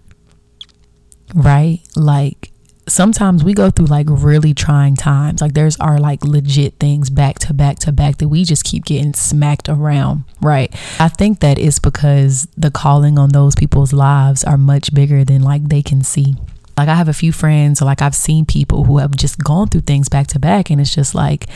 right? 1.34 1.80
Like 1.96 2.52
sometimes 2.88 3.44
we 3.44 3.54
go 3.54 3.70
through 3.70 3.88
like 3.88 4.08
really 4.10 4.54
trying 4.54 4.96
times. 4.96 5.42
Like 5.42 5.54
there's 5.54 5.78
our 5.78 6.00
like 6.00 6.24
legit 6.24 6.76
things 6.80 7.10
back 7.10 7.40
to 7.40 7.54
back 7.54 7.80
to 7.80 7.92
back 7.92 8.18
that 8.18 8.30
we 8.30 8.44
just 8.44 8.64
keep 8.64 8.86
getting 8.86 9.14
smacked 9.14 9.70
around 9.70 10.24
right? 10.42 10.74
I 11.00 11.10
think 11.10 11.40
that 11.42 11.60
is 11.60 11.80
because 11.80 12.48
the 12.58 12.72
calling 12.72 13.18
on 13.18 13.30
those 13.30 13.56
people's 13.56 13.94
lives 13.94 14.44
are 14.44 14.58
much 14.58 14.94
bigger 14.94 15.24
than 15.24 15.42
like 15.42 15.70
they 15.70 15.82
can 15.82 16.04
see 16.04 16.36
Like 16.78 16.90
I 16.90 16.96
have 16.96 17.10
a 17.10 17.14
few 17.14 17.32
friends, 17.32 17.82
or 17.82 17.86
like 17.86 18.02
I've 18.02 18.16
seen 18.16 18.46
people 18.46 18.84
who 18.84 19.00
have 19.00 19.16
just 19.16 19.40
gone 19.40 19.68
through 19.68 19.82
things 19.82 20.10
back 20.10 20.28
to 20.28 20.40
back, 20.40 20.70
and 20.70 20.80
it's 20.80 20.94
just 20.94 21.16
like 21.16 21.48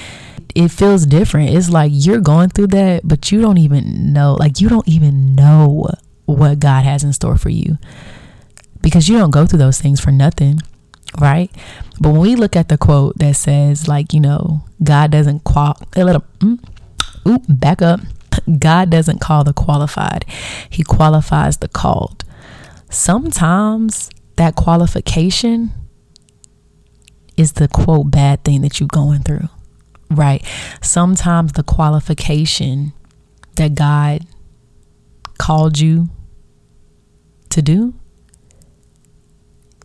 it 0.55 0.69
feels 0.69 1.05
different. 1.05 1.51
It's 1.51 1.69
like 1.69 1.91
you're 1.93 2.21
going 2.21 2.49
through 2.49 2.67
that, 2.67 3.01
but 3.03 3.31
you 3.31 3.41
don't 3.41 3.57
even 3.57 4.13
know, 4.13 4.33
like 4.33 4.59
you 4.59 4.69
don't 4.69 4.87
even 4.87 5.35
know 5.35 5.87
what 6.25 6.59
God 6.59 6.83
has 6.83 7.03
in 7.03 7.13
store 7.13 7.37
for 7.37 7.49
you 7.49 7.77
because 8.81 9.07
you 9.07 9.17
don't 9.17 9.31
go 9.31 9.45
through 9.45 9.59
those 9.59 9.79
things 9.79 9.99
for 9.99 10.11
nothing, 10.11 10.59
right? 11.19 11.51
But 11.99 12.11
when 12.11 12.21
we 12.21 12.35
look 12.35 12.55
at 12.55 12.69
the 12.69 12.77
quote 12.77 13.17
that 13.19 13.35
says, 13.35 13.87
like, 13.87 14.13
you 14.13 14.19
know, 14.19 14.61
God 14.83 15.11
doesn't 15.11 15.43
qual, 15.43 15.77
a 15.95 16.03
little 16.03 16.23
mm, 16.39 16.59
oop, 17.27 17.43
back 17.47 17.81
up. 17.81 18.01
God 18.59 18.89
doesn't 18.89 19.19
call 19.19 19.43
the 19.43 19.53
qualified, 19.53 20.25
He 20.69 20.83
qualifies 20.83 21.57
the 21.57 21.67
called. 21.67 22.23
Sometimes 22.89 24.09
that 24.41 24.55
qualification 24.55 25.71
is 27.37 27.53
the 27.53 27.67
quote 27.67 28.09
bad 28.09 28.43
thing 28.43 28.61
that 28.61 28.79
you're 28.79 28.87
going 28.91 29.21
through, 29.21 29.47
right? 30.09 30.43
Sometimes 30.81 31.53
the 31.53 31.61
qualification 31.61 32.91
that 33.55 33.75
God 33.75 34.25
called 35.37 35.77
you 35.77 36.09
to 37.49 37.61
do 37.61 37.93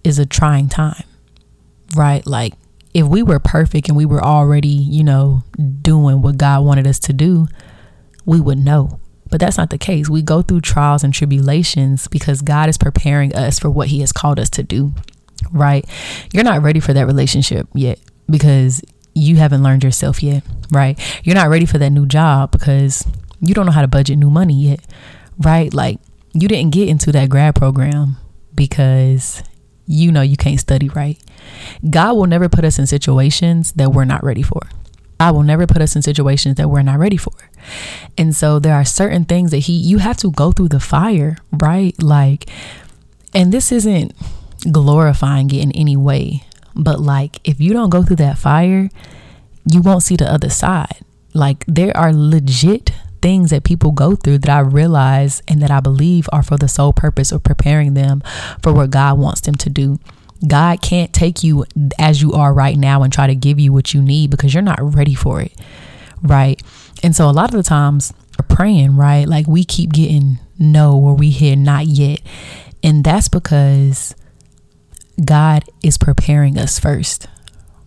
is 0.03 0.19
a 0.19 0.25
trying 0.25 0.71
time, 0.71 1.05
right? 1.95 2.27
Like 2.27 2.55
if 2.95 3.07
we 3.07 3.23
were 3.23 3.39
perfect 3.39 3.89
and 3.89 3.97
we 3.97 4.07
were 4.07 4.25
already, 4.25 4.69
you 4.69 5.05
know, 5.05 5.43
doing 5.83 6.23
what 6.23 6.39
God 6.39 6.65
wanted 6.65 6.87
us 6.87 6.99
to 7.01 7.13
do, 7.13 7.47
we 8.25 8.41
would 8.41 8.59
know. 8.59 9.01
But 9.37 9.41
that's 9.43 9.59
not 9.59 9.69
the 9.69 9.77
case. 9.77 10.09
We 10.09 10.23
go 10.23 10.41
through 10.41 10.63
trials 10.63 11.05
and 11.05 11.13
tribulations 11.13 12.09
because 12.09 12.41
God 12.41 12.71
is 12.71 12.79
preparing 12.79 13.37
us 13.37 13.59
for 13.59 13.69
what 13.69 13.89
He 13.89 14.01
has 14.01 14.11
called 14.11 14.41
us 14.41 14.49
to 14.49 14.63
do, 14.63 14.95
right? 15.53 15.85
You're 16.33 16.43
not 16.43 16.63
ready 16.63 16.81
for 16.81 16.95
that 16.95 17.05
relationship 17.05 17.69
yet 17.75 17.99
because 18.31 18.81
you 19.13 19.37
haven't 19.37 19.63
learned 19.63 19.85
yourself 19.85 20.23
yet, 20.23 20.43
right? 20.71 20.99
You're 21.23 21.35
not 21.35 21.51
ready 21.51 21.67
for 21.67 21.77
that 21.77 21.91
new 21.91 22.07
job 22.07 22.51
because 22.51 23.07
you 23.43 23.53
don't 23.53 23.67
know 23.67 23.73
how 23.73 23.83
to 23.83 23.89
budget 23.89 24.17
new 24.17 24.31
money 24.31 24.55
yet, 24.55 24.81
right? 25.37 25.71
Like 25.75 25.99
you 26.33 26.49
didn't 26.49 26.73
get 26.73 26.89
into 26.89 27.13
that 27.13 27.29
grad 27.29 27.57
program 27.57 28.17
because 28.55 29.43
you 29.87 30.11
know 30.11 30.23
you 30.23 30.39
can't 30.39 30.59
study 30.59 30.89
right. 30.89 31.23
God 31.91 32.15
will 32.17 32.27
never 32.27 32.49
put 32.49 32.65
us 32.65 32.79
in 32.79 32.87
situations 32.87 33.73
that 33.73 33.91
we're 33.91 34.07
not 34.07 34.25
ready 34.25 34.41
for. 34.41 34.63
God 35.19 35.35
will 35.35 35.43
never 35.43 35.67
put 35.67 35.83
us 35.83 35.97
in 35.97 36.03
situations 36.03 36.57
that 36.57 36.69
we're 36.69 36.83
not 36.83 36.99
ready 36.99 37.17
for. 37.17 37.33
And 38.19 38.35
so 38.35 38.59
there 38.59 38.75
are 38.75 38.85
certain 38.85 39.25
things 39.25 39.51
that 39.51 39.59
he 39.59 39.73
you 39.73 39.99
have 39.99 40.17
to 40.19 40.31
go 40.31 40.53
through 40.53 40.69
the 40.69 40.81
fire, 40.81 41.37
right? 41.53 42.01
Like 42.03 42.49
and 43.35 43.53
this 43.53 43.73
isn't 43.73 44.13
glorifying 44.71 45.51
it 45.51 45.63
in 45.63 45.73
any 45.73 45.97
way, 45.97 46.45
but 46.75 47.01
like 47.01 47.41
if 47.45 47.61
you 47.61 47.73
don't 47.73 47.91
go 47.91 48.03
through 48.03 48.17
that 48.17 48.39
fire, 48.39 48.89
you 49.71 49.81
won't 49.83 50.03
see 50.03 50.17
the 50.17 50.31
other 50.31 50.51
side. 50.51 50.99
Like 51.35 51.65
there 51.67 51.97
are 51.97 52.13
legit 52.13 52.93
things 53.23 53.51
that 53.51 53.65
people 53.65 53.93
go 53.93 54.15
through 54.15 54.39
that 54.39 54.51
I 54.51 54.61
realize 54.61 55.43
and 55.49 55.61
that 55.63 55.71
I 55.71 55.81
believe 55.81 56.29
are 56.33 56.43
for 56.43 56.57
the 56.57 56.69
sole 56.69 56.93
purpose 56.93 57.33
of 57.33 57.43
preparing 57.43 57.95
them 57.95 58.23
for 58.63 58.73
what 58.73 58.91
God 58.91 59.19
wants 59.19 59.41
them 59.41 59.55
to 59.57 59.71
do. 59.71 59.99
God 60.47 60.83
can't 60.83 61.13
take 61.13 61.43
you 61.43 61.65
as 61.99 62.21
you 62.21 62.33
are 62.33 62.53
right 62.53 62.77
now 62.77 63.03
and 63.03 63.13
try 63.13 63.27
to 63.27 63.35
give 63.35 63.59
you 63.59 63.73
what 63.73 63.95
you 63.95 64.03
need 64.03 64.31
because 64.31 64.53
you're 64.53 64.63
not 64.63 64.79
ready 64.95 65.15
for 65.15 65.41
it. 65.41 65.53
Right. 66.23 66.61
And 67.03 67.15
so 67.15 67.29
a 67.29 67.33
lot 67.33 67.51
of 67.51 67.57
the 67.57 67.63
times 67.63 68.13
praying, 68.49 68.97
right? 68.97 69.27
Like 69.27 69.47
we 69.47 69.65
keep 69.65 69.93
getting 69.93 70.39
no 70.59 70.97
or 70.99 71.15
we 71.15 71.31
hear 71.31 71.57
not 71.57 71.87
yet. 71.87 72.21
And 72.83 73.05
that's 73.05 73.29
because 73.29 74.15
God 75.25 75.65
is 75.83 75.99
preparing 75.99 76.59
us 76.59 76.79
first 76.79 77.27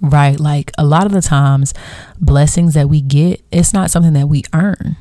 right? 0.01 0.39
Like 0.39 0.71
a 0.77 0.85
lot 0.85 1.05
of 1.05 1.11
the 1.11 1.21
times, 1.21 1.73
blessings 2.19 2.73
that 2.73 2.89
we 2.89 3.01
get, 3.01 3.41
it's 3.51 3.73
not 3.73 3.91
something 3.91 4.13
that 4.13 4.27
we 4.27 4.43
earn, 4.53 4.97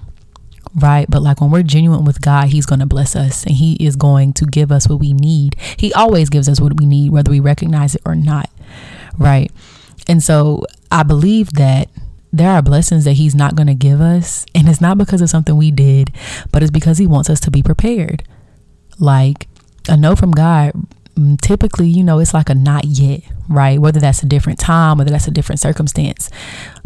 right? 0.79 1.09
But 1.09 1.23
like 1.23 1.41
when 1.41 1.51
we're 1.51 1.63
genuine 1.63 2.05
with 2.05 2.21
God, 2.21 2.49
He's 2.49 2.67
going 2.67 2.81
to 2.81 2.87
bless 2.87 3.17
us 3.17 3.45
and 3.45 3.55
He 3.55 3.75
is 3.75 3.97
going 3.97 4.33
to 4.35 4.47
give 4.47 4.73
us 4.73 4.89
what 4.89 5.01
we 5.01 5.13
need. 5.13 5.57
He 5.77 5.93
always 5.93 6.31
gives 6.31 6.49
us 6.49 6.61
what 6.61 6.79
we 6.79 6.87
need, 6.87 7.11
whether 7.11 7.31
we 7.31 7.41
recognize 7.41 7.95
it 7.95 8.03
or 8.05 8.15
not, 8.15 8.51
right? 9.19 9.51
And 10.07 10.23
so 10.23 10.65
I 10.91 11.03
believe 11.03 11.53
that 11.53 11.89
there 12.33 12.51
are 12.51 12.63
blessings 12.63 13.05
that 13.05 13.15
He's 13.15 13.35
not 13.35 13.55
going 13.55 13.67
to 13.67 13.75
give 13.75 14.01
us. 14.01 14.47
And 14.55 14.69
it's 14.69 14.81
not 14.81 14.99
because 14.99 15.21
of 15.21 15.31
something 15.31 15.57
we 15.57 15.71
did, 15.71 16.13
but 16.53 16.63
it's 16.63 16.71
because 16.71 16.99
He 16.99 17.07
wants 17.07 17.31
us 17.31 17.41
to 17.41 17.51
be 17.51 17.63
prepared. 17.63 18.25
Like 18.99 19.49
a 19.89 19.97
no 19.97 20.17
from 20.17 20.33
God 20.33 20.73
mm, 21.19 21.41
typically, 21.41 21.89
you 21.89 22.05
know, 22.05 22.19
it's 22.19 22.35
like 22.35 22.49
a 22.49 22.55
not 22.55 22.85
yet, 22.85 23.23
right? 23.49 23.79
Whether 23.79 24.01
that's 24.01 24.23
a 24.23 24.27
different 24.27 24.59
time, 24.59 24.99
whether 24.99 25.11
that's 25.11 25.29
a 25.29 25.33
different 25.33 25.61
circumstance. 25.61 26.31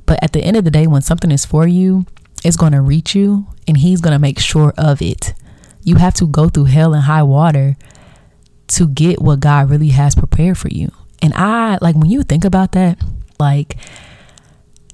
But 0.07 0.23
at 0.23 0.33
the 0.33 0.41
end 0.41 0.57
of 0.57 0.65
the 0.65 0.71
day, 0.71 0.87
when 0.87 1.03
something 1.03 1.31
is 1.31 1.45
for 1.45 1.67
you, 1.67 2.07
it's 2.45 2.57
going 2.57 2.73
to 2.73 2.81
reach 2.81 3.15
you 3.15 3.47
and 3.67 3.77
he's 3.77 4.01
going 4.01 4.13
to 4.13 4.19
make 4.19 4.39
sure 4.39 4.73
of 4.77 5.01
it. 5.01 5.35
You 5.83 5.97
have 5.97 6.15
to 6.15 6.27
go 6.27 6.49
through 6.49 6.65
hell 6.65 6.95
and 6.95 7.03
high 7.03 7.23
water 7.23 7.77
to 8.69 8.89
get 8.89 9.21
what 9.21 9.41
God 9.41 9.71
really 9.71 9.89
has 9.89 10.15
prepared 10.15 10.59
for 10.59 10.69
you. 10.69 10.91
And 11.21 11.33
I 11.35 11.79
like 11.81 11.95
when 11.95 12.11
you 12.11 12.23
think 12.23 12.45
about 12.45 12.73
that, 12.73 12.99
like 13.39 13.77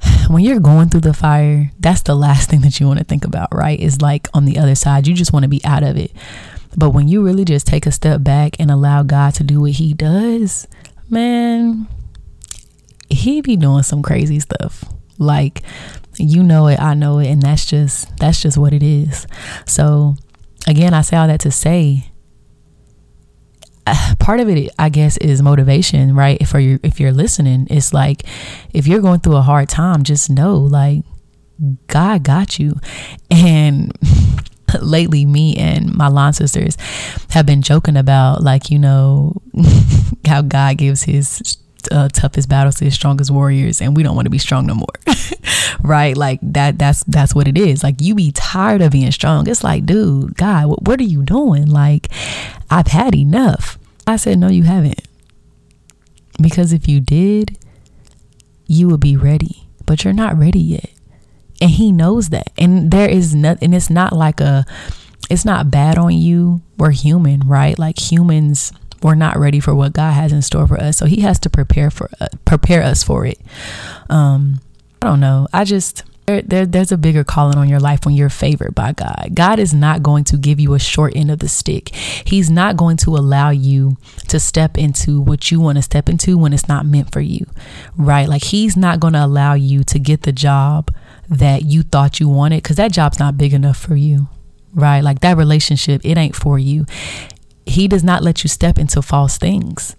when 0.29 0.45
you're 0.45 0.61
going 0.61 0.89
through 0.89 1.01
the 1.01 1.15
fire, 1.15 1.71
that's 1.79 2.03
the 2.03 2.15
last 2.15 2.51
thing 2.51 2.61
that 2.63 2.81
you 2.81 2.87
want 2.87 2.99
to 2.99 3.05
think 3.05 3.25
about, 3.25 3.55
right? 3.55 3.79
Is 3.79 4.03
like 4.03 4.29
on 4.35 4.45
the 4.45 4.59
other 4.59 4.75
side, 4.75 5.07
you 5.07 5.15
just 5.15 5.33
want 5.33 5.45
to 5.45 5.49
be 5.49 5.65
out 5.65 5.83
of 5.83 5.97
it. 5.97 6.13
But 6.77 6.91
when 6.91 7.09
you 7.09 7.25
really 7.25 7.45
just 7.45 7.67
take 7.67 7.87
a 7.87 7.93
step 7.93 8.23
back 8.23 8.57
and 8.59 8.71
allow 8.71 9.03
God 9.03 9.35
to 9.35 9.45
do 9.45 9.61
what 9.61 9.73
he 9.73 9.95
does, 9.95 10.69
man, 11.09 11.89
he 13.09 13.41
be 13.41 13.57
doing 13.57 13.83
some 13.83 14.03
crazy 14.03 14.39
stuff. 14.39 14.85
Like 15.19 15.63
you 16.19 16.43
know 16.43 16.67
it, 16.69 16.81
I 16.81 16.95
know 16.95 17.19
it, 17.19 17.29
and 17.29 17.43
that's 17.43 17.67
just 17.67 18.17
that's 18.19 18.43
just 18.43 18.59
what 18.59 18.73
it 18.73 18.83
is. 18.83 19.27
So 19.67 20.17
again, 20.67 20.95
I 20.95 21.03
say 21.03 21.17
all 21.17 21.27
that 21.27 21.41
to 21.41 21.51
say 21.51 22.11
uh, 23.89 24.15
part 24.19 24.39
of 24.39 24.49
it 24.51 24.71
i 24.79 24.91
guess 24.91 25.17
is 25.17 25.41
motivation 25.41 26.15
right 26.15 26.47
for 26.47 26.59
you 26.59 26.79
if 26.83 27.01
you're 27.01 27.13
listening 27.13 27.67
it's 27.71 27.95
like 27.95 28.23
if 28.75 28.87
you're 28.87 29.01
going 29.01 29.19
through 29.19 29.37
a 29.37 29.41
hard 29.41 29.67
time 29.67 30.03
just 30.03 30.29
know 30.29 30.57
like 30.57 31.03
god 31.87 32.23
got 32.23 32.59
you 32.59 32.75
and 33.31 33.91
lately 34.83 35.25
me 35.25 35.57
and 35.57 35.95
my 35.95 36.07
lawn 36.07 36.35
sisters 36.35 36.77
have 37.31 37.47
been 37.47 37.63
joking 37.63 37.97
about 37.97 38.43
like 38.43 38.71
you 38.71 38.79
know 38.79 39.33
how 40.27 40.43
god 40.43 40.77
gives 40.77 41.05
his 41.05 41.57
uh, 41.91 42.09
toughest 42.09 42.49
battles 42.49 42.77
to 42.77 42.85
the 42.85 42.91
strongest 42.91 43.31
warriors 43.31 43.81
and 43.81 43.97
we 43.97 44.03
don't 44.03 44.17
want 44.17 44.27
to 44.27 44.31
be 44.31 44.39
strong 44.39 44.67
no 44.67 44.75
more. 44.75 44.87
Right? 45.81 46.17
Like 46.17 46.41
that 46.43 46.79
that's 46.79 47.05
that's 47.05 47.35
what 47.35 47.47
it 47.47 47.57
is. 47.57 47.83
Like 47.83 48.01
you 48.01 48.15
be 48.15 48.33
tired 48.33 48.81
of 48.81 48.93
being 48.93 49.11
strong. 49.13 49.49
It's 49.49 49.63
like 49.63 49.87
dude 49.87 50.37
god 50.37 50.67
what, 50.67 50.83
what 50.83 51.01
are 51.01 51.05
you 51.05 51.23
doing? 51.23 51.67
Like 51.67 52.09
i've 52.71 52.89
had 52.89 53.15
enough. 53.15 53.79
I 54.07 54.17
said 54.17 54.39
no 54.39 54.49
you 54.49 54.65
haven't. 54.65 55.07
Because 56.41 56.73
if 56.73 56.89
you 56.89 57.01
did 57.01 57.59
you 58.67 58.89
would 58.89 59.01
be 59.01 59.17
ready 59.17 59.69
but 59.87 60.05
you're 60.05 60.13
not 60.13 60.39
ready 60.39 60.61
yet. 60.61 60.91
And 61.61 61.71
he 61.71 61.93
knows 61.93 62.31
that. 62.31 62.53
And 62.59 62.91
there 62.91 63.09
is 63.09 63.35
nothing 63.35 63.73
it's 63.73 63.91
not 63.91 64.13
like 64.13 64.41
a 64.41 64.65
it's 65.31 65.45
not 65.45 65.71
bad 65.71 65.99
on 65.99 66.13
you. 66.13 66.63
We're 66.77 66.91
human 66.91 67.41
right? 67.41 67.79
Like 67.79 67.99
humans 67.99 68.73
we're 69.03 69.15
not 69.15 69.39
ready 69.39 69.61
for 69.61 69.75
what 69.75 69.93
God 69.93 70.13
has 70.13 70.33
in 70.33 70.43
store 70.43 70.67
for 70.67 70.81
us. 70.81 70.97
So 70.97 71.07
He 71.07 71.21
has 71.23 71.39
to 71.41 71.51
prepare 71.51 71.91
for 71.91 72.11
uh, 72.21 72.29
prepare 72.45 72.83
us 72.83 73.03
for 73.03 73.27
it. 73.27 73.39
Um, 74.09 74.61
I 75.01 75.07
don't 75.07 75.21
know. 75.21 75.47
I 75.53 75.65
just 75.65 76.03
there, 76.29 76.43
there, 76.43 76.67
there's 76.67 76.93
a 76.93 76.99
bigger 76.99 77.25
calling 77.25 77.57
on 77.57 77.71
your 77.71 77.81
life 77.81 78.05
when 78.05 78.15
you're 78.15 78.29
favored 78.29 78.75
by 78.75 78.93
God. 78.93 79.31
God 79.33 79.59
is 79.59 79.73
not 79.73 80.03
going 80.03 80.25
to 80.25 80.37
give 80.37 80.61
you 80.61 80.75
a 80.75 80.79
short 80.79 81.17
end 81.17 81.31
of 81.31 81.39
the 81.39 81.49
stick. 81.49 81.95
He's 81.95 82.51
not 82.51 82.77
going 82.77 82.99
to 82.99 83.17
allow 83.17 83.49
you 83.49 83.97
to 84.29 84.39
step 84.39 84.77
into 84.77 85.23
what 85.23 85.51
you 85.51 85.59
want 85.59 85.77
to 85.79 85.83
step 85.83 86.07
into 86.07 86.37
when 86.37 86.53
it's 86.53 86.69
not 86.69 86.85
meant 86.85 87.13
for 87.13 87.23
you, 87.23 87.47
right? 87.97 88.29
Like 88.29 88.45
He's 88.45 88.77
not 88.77 89.01
going 89.01 89.15
to 89.15 89.25
allow 89.25 89.55
you 89.55 89.85
to 89.85 89.99
get 89.99 90.23
the 90.23 90.33
job 90.33 90.95
that 91.31 91.63
you 91.65 91.83
thought 91.83 92.21
you 92.21 92.29
wanted 92.29 92.63
because 92.63 92.77
that 92.77 92.93
job's 92.93 93.19
not 93.19 93.39
big 93.39 93.55
enough 93.55 93.79
for 93.79 93.97
you, 93.97 94.29
right? 94.75 95.01
Like 95.01 95.21
that 95.21 95.39
relationship, 95.39 96.03
it 96.05 96.19
ain't 96.19 96.37
for 96.37 96.59
you. 96.59 96.85
He 97.69 97.89
does 97.89 98.03
not 98.03 98.23
let 98.23 98.43
you 98.43 98.49
step 98.49 98.79
into 98.79 99.03
false 99.03 99.39
things. 99.39 99.95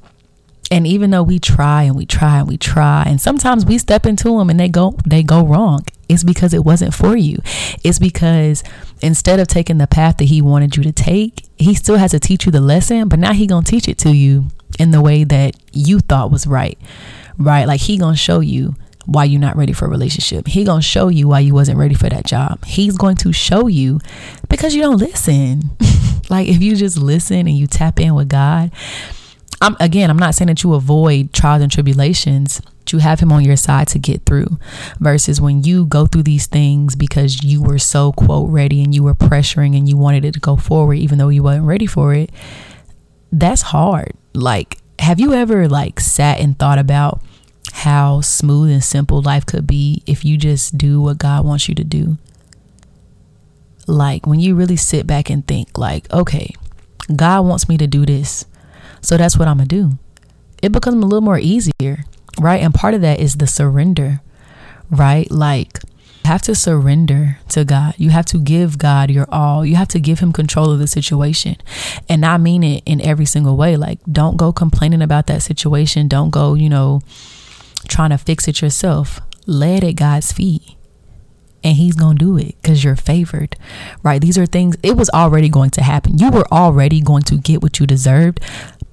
And 0.71 0.85
even 0.85 1.09
though 1.09 1.23
we 1.23 1.39
try 1.39 1.83
and 1.83 1.95
we 1.95 2.05
try 2.05 2.39
and 2.39 2.47
we 2.47 2.57
try, 2.57 3.03
and 3.07 3.19
sometimes 3.19 3.65
we 3.65 3.77
step 3.77 4.05
into 4.05 4.37
them 4.37 4.49
and 4.49 4.59
they 4.59 4.69
go 4.69 4.95
they 5.05 5.23
go 5.23 5.43
wrong, 5.43 5.85
it's 6.07 6.23
because 6.23 6.53
it 6.53 6.63
wasn't 6.63 6.93
for 6.93 7.15
you. 7.15 7.39
It's 7.83 7.97
because 7.97 8.63
instead 9.01 9.39
of 9.39 9.47
taking 9.47 9.79
the 9.79 9.87
path 9.87 10.17
that 10.17 10.25
he 10.25 10.41
wanted 10.41 10.77
you 10.77 10.83
to 10.83 10.91
take, 10.91 11.47
he 11.57 11.73
still 11.73 11.97
has 11.97 12.11
to 12.11 12.19
teach 12.19 12.45
you 12.45 12.51
the 12.51 12.61
lesson, 12.61 13.09
but 13.09 13.19
now 13.19 13.33
he 13.33 13.47
to 13.65 13.71
teach 13.71 13.87
it 13.87 13.97
to 13.99 14.15
you 14.15 14.47
in 14.77 14.91
the 14.91 15.01
way 15.01 15.23
that 15.23 15.55
you 15.73 15.99
thought 15.99 16.31
was 16.31 16.45
right. 16.45 16.77
Right? 17.37 17.65
Like 17.65 17.81
he 17.81 17.97
to 17.97 18.15
show 18.15 18.39
you 18.39 18.75
why 19.09 19.23
you're 19.23 19.41
not 19.41 19.57
ready 19.57 19.73
for 19.73 19.85
a 19.85 19.89
relationship. 19.89 20.47
He 20.47 20.63
to 20.63 20.81
show 20.81 21.07
you 21.07 21.27
why 21.27 21.39
you 21.39 21.53
wasn't 21.53 21.79
ready 21.79 21.95
for 21.95 22.09
that 22.09 22.25
job. 22.25 22.63
He's 22.65 22.95
going 22.95 23.15
to 23.17 23.33
show 23.33 23.67
you 23.67 23.99
because 24.49 24.75
you 24.75 24.81
don't 24.81 24.97
listen. 24.97 25.61
like 26.29 26.47
if 26.47 26.61
you 26.61 26.75
just 26.75 26.97
listen 26.97 27.39
and 27.39 27.57
you 27.57 27.65
tap 27.67 27.99
in 27.99 28.13
with 28.13 28.29
God, 28.29 28.71
I'm 29.61 29.75
again, 29.79 30.09
I'm 30.09 30.17
not 30.17 30.35
saying 30.35 30.47
that 30.47 30.63
you 30.63 30.73
avoid 30.73 31.33
trials 31.33 31.61
and 31.61 31.71
tribulations. 31.71 32.61
You 32.91 32.97
have 32.97 33.19
him 33.19 33.31
on 33.31 33.45
your 33.45 33.55
side 33.55 33.87
to 33.89 33.99
get 33.99 34.25
through 34.25 34.57
versus 34.99 35.39
when 35.39 35.63
you 35.63 35.85
go 35.85 36.07
through 36.07 36.23
these 36.23 36.47
things 36.47 36.95
because 36.95 37.43
you 37.43 37.61
were 37.61 37.77
so 37.77 38.13
quote 38.13 38.49
ready 38.49 38.83
and 38.83 38.95
you 38.95 39.03
were 39.03 39.13
pressuring 39.13 39.77
and 39.77 39.87
you 39.87 39.95
wanted 39.95 40.25
it 40.25 40.33
to 40.33 40.39
go 40.39 40.55
forward 40.55 40.95
even 40.95 41.19
though 41.19 41.29
you 41.29 41.43
wasn't 41.43 41.65
ready 41.65 41.85
for 41.85 42.15
it. 42.15 42.31
That's 43.31 43.61
hard. 43.61 44.13
Like, 44.33 44.79
have 44.97 45.19
you 45.19 45.33
ever 45.33 45.67
like 45.67 45.99
sat 45.99 46.39
and 46.39 46.57
thought 46.57 46.79
about 46.79 47.21
how 47.71 48.21
smooth 48.21 48.71
and 48.71 48.83
simple 48.83 49.21
life 49.21 49.45
could 49.45 49.67
be 49.67 50.03
if 50.05 50.25
you 50.25 50.37
just 50.37 50.77
do 50.77 51.01
what 51.01 51.17
God 51.17 51.45
wants 51.45 51.69
you 51.69 51.75
to 51.75 51.83
do? 51.83 52.17
Like 53.87 54.27
when 54.27 54.39
you 54.39 54.55
really 54.55 54.75
sit 54.75 55.07
back 55.07 55.29
and 55.29 55.45
think 55.47 55.77
like, 55.77 56.11
okay, 56.13 56.53
God 57.15 57.41
wants 57.45 57.67
me 57.67 57.77
to 57.77 57.87
do 57.87 58.05
this. 58.05 58.45
So 59.01 59.17
that's 59.17 59.37
what 59.37 59.47
I'm 59.47 59.57
going 59.57 59.67
to 59.67 59.75
do. 59.75 59.97
It 60.61 60.71
becomes 60.71 60.97
a 60.97 61.07
little 61.07 61.21
more 61.21 61.39
easier, 61.39 62.05
right? 62.39 62.61
And 62.61 62.73
part 62.73 62.93
of 62.93 63.01
that 63.01 63.19
is 63.19 63.35
the 63.35 63.47
surrender, 63.47 64.21
right? 64.91 65.29
Like, 65.31 65.79
you 66.23 66.29
have 66.29 66.41
to 66.43 66.53
surrender 66.55 67.39
to 67.49 67.63
God. 67.63 67.95
You 67.97 68.09
have 68.09 68.25
to 68.27 68.37
give 68.37 68.77
God 68.77 69.09
your 69.09 69.25
all. 69.31 69.65
You 69.65 69.77
have 69.77 69.87
to 69.89 69.99
give 69.99 70.19
him 70.19 70.33
control 70.33 70.71
of 70.71 70.79
the 70.79 70.87
situation. 70.87 71.55
And 72.07 72.25
I 72.25 72.37
mean 72.37 72.61
it 72.63 72.83
in 72.85 73.01
every 73.01 73.25
single 73.25 73.55
way. 73.55 73.77
Like, 73.77 73.99
don't 74.11 74.37
go 74.37 74.51
complaining 74.51 75.01
about 75.01 75.27
that 75.27 75.41
situation. 75.41 76.07
Don't 76.07 76.29
go, 76.29 76.53
you 76.53 76.69
know, 76.69 77.01
trying 77.89 78.11
to 78.11 78.17
fix 78.17 78.47
it 78.47 78.61
yourself. 78.61 79.19
Lay 79.45 79.75
it 79.77 79.83
at 79.83 79.95
God's 79.95 80.31
feet 80.31 80.75
and 81.63 81.75
he's 81.75 81.95
going 81.95 82.17
to 82.17 82.25
do 82.25 82.37
it 82.37 82.55
because 82.61 82.83
you're 82.83 82.95
favored, 82.95 83.55
right? 84.03 84.21
These 84.21 84.37
are 84.37 84.45
things, 84.45 84.77
it 84.83 84.95
was 84.95 85.09
already 85.09 85.49
going 85.49 85.69
to 85.71 85.83
happen. 85.83 86.17
You 86.17 86.31
were 86.31 86.47
already 86.51 87.01
going 87.01 87.23
to 87.23 87.37
get 87.37 87.61
what 87.61 87.79
you 87.79 87.87
deserved, 87.87 88.39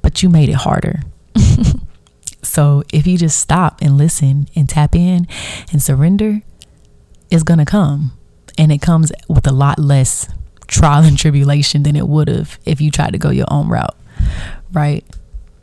but 0.02 0.22
you 0.22 0.28
made 0.28 0.48
it 0.48 0.56
harder. 0.56 1.00
so 2.42 2.82
if 2.92 3.06
you 3.06 3.18
just 3.18 3.38
stop 3.38 3.80
and 3.82 3.96
listen 3.96 4.48
and 4.56 4.68
tap 4.68 4.94
in 4.94 5.26
and 5.70 5.82
surrender, 5.82 6.42
it's 7.30 7.42
going 7.42 7.58
to 7.58 7.64
come. 7.64 8.12
And 8.58 8.72
it 8.72 8.80
comes 8.80 9.12
with 9.28 9.46
a 9.46 9.52
lot 9.52 9.78
less 9.78 10.28
trial 10.66 11.04
and 11.04 11.18
tribulation 11.18 11.82
than 11.82 11.94
it 11.94 12.08
would 12.08 12.28
have 12.28 12.58
if 12.64 12.80
you 12.80 12.90
tried 12.90 13.12
to 13.12 13.18
go 13.18 13.30
your 13.30 13.46
own 13.48 13.68
route, 13.68 13.96
right? 14.72 15.04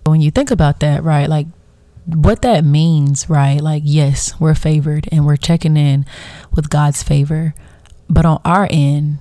When 0.06 0.22
you 0.22 0.32
think 0.32 0.52
about 0.52 0.80
that, 0.82 1.04
right, 1.04 1.28
like 1.28 1.48
what 2.06 2.42
that 2.42 2.66
means, 2.66 3.30
right? 3.30 3.62
Like, 3.62 3.84
yes, 3.86 4.40
we're 4.40 4.56
favored 4.56 5.08
and 5.12 5.26
we're 5.26 5.38
checking 5.38 5.78
in 5.78 6.06
with 6.54 6.70
God's 6.70 7.04
favor. 7.04 7.56
But 8.10 8.26
on 8.26 8.42
our 8.44 8.68
end, 8.70 9.20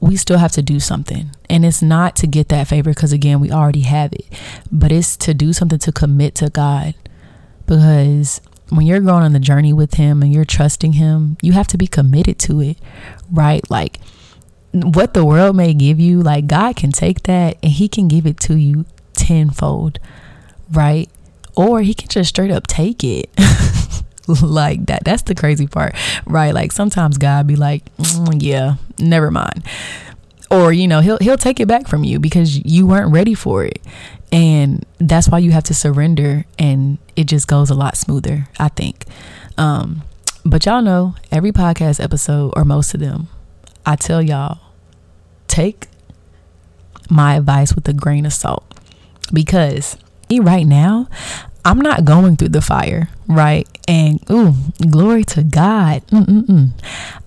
we 0.00 0.16
still 0.16 0.38
have 0.38 0.52
to 0.52 0.62
do 0.62 0.80
something. 0.80 1.30
And 1.50 1.64
it's 1.64 1.82
not 1.82 2.14
to 2.16 2.26
get 2.26 2.48
that 2.50 2.68
favor 2.68 2.90
because, 2.90 3.12
again, 3.12 3.40
we 3.40 3.50
already 3.50 3.80
have 3.80 4.12
it, 4.12 4.26
but 4.70 4.92
it's 4.92 5.16
to 5.18 5.34
do 5.34 5.52
something 5.52 5.78
to 5.80 5.92
commit 5.92 6.34
to 6.36 6.50
God. 6.50 6.94
Because 7.66 8.40
when 8.68 8.86
you're 8.86 9.00
going 9.00 9.24
on 9.24 9.32
the 9.32 9.40
journey 9.40 9.72
with 9.72 9.94
Him 9.94 10.22
and 10.22 10.32
you're 10.32 10.44
trusting 10.44 10.94
Him, 10.94 11.36
you 11.42 11.52
have 11.52 11.66
to 11.68 11.78
be 11.78 11.86
committed 11.86 12.38
to 12.40 12.60
it, 12.60 12.78
right? 13.30 13.68
Like, 13.70 13.98
what 14.72 15.14
the 15.14 15.24
world 15.24 15.56
may 15.56 15.74
give 15.74 15.98
you, 15.98 16.22
like, 16.22 16.46
God 16.46 16.76
can 16.76 16.92
take 16.92 17.22
that 17.24 17.56
and 17.62 17.72
He 17.72 17.88
can 17.88 18.08
give 18.08 18.26
it 18.26 18.38
to 18.40 18.56
you 18.56 18.84
tenfold, 19.14 19.98
right? 20.70 21.08
Or 21.58 21.82
He 21.82 21.92
can 21.92 22.08
just 22.08 22.30
straight 22.30 22.50
up 22.50 22.66
take 22.66 23.04
it. 23.04 23.28
like 24.42 24.86
that. 24.86 25.04
That's 25.04 25.22
the 25.22 25.34
crazy 25.34 25.66
part, 25.66 25.94
right? 26.26 26.54
Like 26.54 26.72
sometimes 26.72 27.18
God 27.18 27.46
be 27.46 27.56
like, 27.56 27.84
mm, 27.96 28.38
yeah, 28.40 28.76
never 28.98 29.30
mind. 29.30 29.64
Or, 30.50 30.72
you 30.72 30.86
know, 30.86 31.00
he'll 31.00 31.18
he'll 31.18 31.36
take 31.36 31.60
it 31.60 31.68
back 31.68 31.88
from 31.88 32.04
you 32.04 32.18
because 32.18 32.56
you 32.64 32.86
weren't 32.86 33.12
ready 33.12 33.34
for 33.34 33.64
it. 33.64 33.82
And 34.30 34.84
that's 34.98 35.28
why 35.28 35.38
you 35.38 35.50
have 35.52 35.64
to 35.64 35.74
surrender 35.74 36.44
and 36.58 36.98
it 37.16 37.24
just 37.24 37.48
goes 37.48 37.70
a 37.70 37.74
lot 37.74 37.96
smoother, 37.96 38.48
I 38.58 38.68
think. 38.68 39.04
Um, 39.56 40.02
but 40.44 40.66
y'all 40.66 40.82
know 40.82 41.14
every 41.32 41.52
podcast 41.52 42.02
episode 42.02 42.52
or 42.54 42.64
most 42.64 42.94
of 42.94 43.00
them, 43.00 43.28
I 43.84 43.96
tell 43.96 44.22
y'all, 44.22 44.58
take 45.48 45.88
my 47.10 47.36
advice 47.36 47.74
with 47.74 47.88
a 47.88 47.94
grain 47.94 48.26
of 48.26 48.32
salt 48.32 48.64
because 49.32 49.96
me 50.30 50.40
right 50.40 50.66
now, 50.66 51.08
I'm 51.68 51.82
not 51.82 52.06
going 52.06 52.36
through 52.36 52.48
the 52.48 52.62
fire, 52.62 53.10
right? 53.26 53.68
And 53.86 54.24
ooh, 54.30 54.54
glory 54.90 55.22
to 55.24 55.42
God. 55.42 56.00
Mm-mm-mm. 56.06 56.70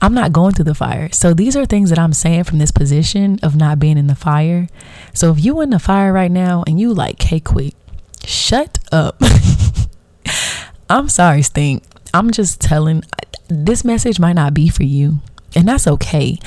I'm 0.01 0.15
not 0.15 0.34
going 0.34 0.56
through 0.56 0.65
the 0.65 0.73
fire. 0.73 1.12
So 1.12 1.36
these 1.36 1.56
are 1.56 1.67
things 1.67 1.91
that 1.91 1.99
I'm 1.99 2.12
saying 2.12 2.45
from 2.45 2.58
this 2.58 2.71
position 2.71 3.38
of 3.43 3.56
not 3.56 3.77
being 3.77 3.99
in 3.99 4.08
the 4.08 4.15
fire. 4.15 4.67
So 5.13 5.30
if 5.32 5.45
you 5.45 5.62
in 5.62 5.69
the 5.69 5.77
fire 5.77 6.12
right 6.12 6.32
now 6.32 6.63
and 6.65 6.80
you 6.80 6.91
like, 6.91 7.21
hey, 7.21 7.39
quick, 7.39 7.75
shut 8.25 8.80
up. 8.91 9.21
I'm 10.89 11.08
sorry, 11.08 11.43
Stink. 11.43 11.84
I'm 12.12 12.32
just 12.32 12.60
telling 12.60 13.04
this 13.47 13.86
message 13.86 14.19
might 14.19 14.34
not 14.34 14.56
be 14.56 14.69
for 14.69 14.84
you, 14.84 15.19
and 15.56 15.67
that's 15.67 15.86
okay. 15.86 16.39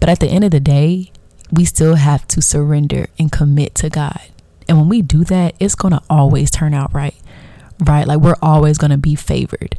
But 0.00 0.08
at 0.08 0.20
the 0.20 0.28
end 0.28 0.44
of 0.44 0.52
the 0.52 0.60
day, 0.60 1.12
we 1.50 1.66
still 1.66 1.96
have 1.96 2.26
to 2.28 2.40
surrender 2.40 3.08
and 3.18 3.30
commit 3.30 3.74
to 3.74 3.90
God. 3.90 4.22
And 4.66 4.78
when 4.78 4.88
we 4.88 5.02
do 5.02 5.22
that, 5.24 5.54
it's 5.60 5.74
going 5.74 5.92
to 5.92 6.02
always 6.08 6.50
turn 6.50 6.72
out 6.72 6.94
right 6.94 7.14
right? 7.84 8.06
Like 8.06 8.20
we're 8.20 8.36
always 8.42 8.78
going 8.78 8.90
to 8.90 8.98
be 8.98 9.14
favored. 9.14 9.78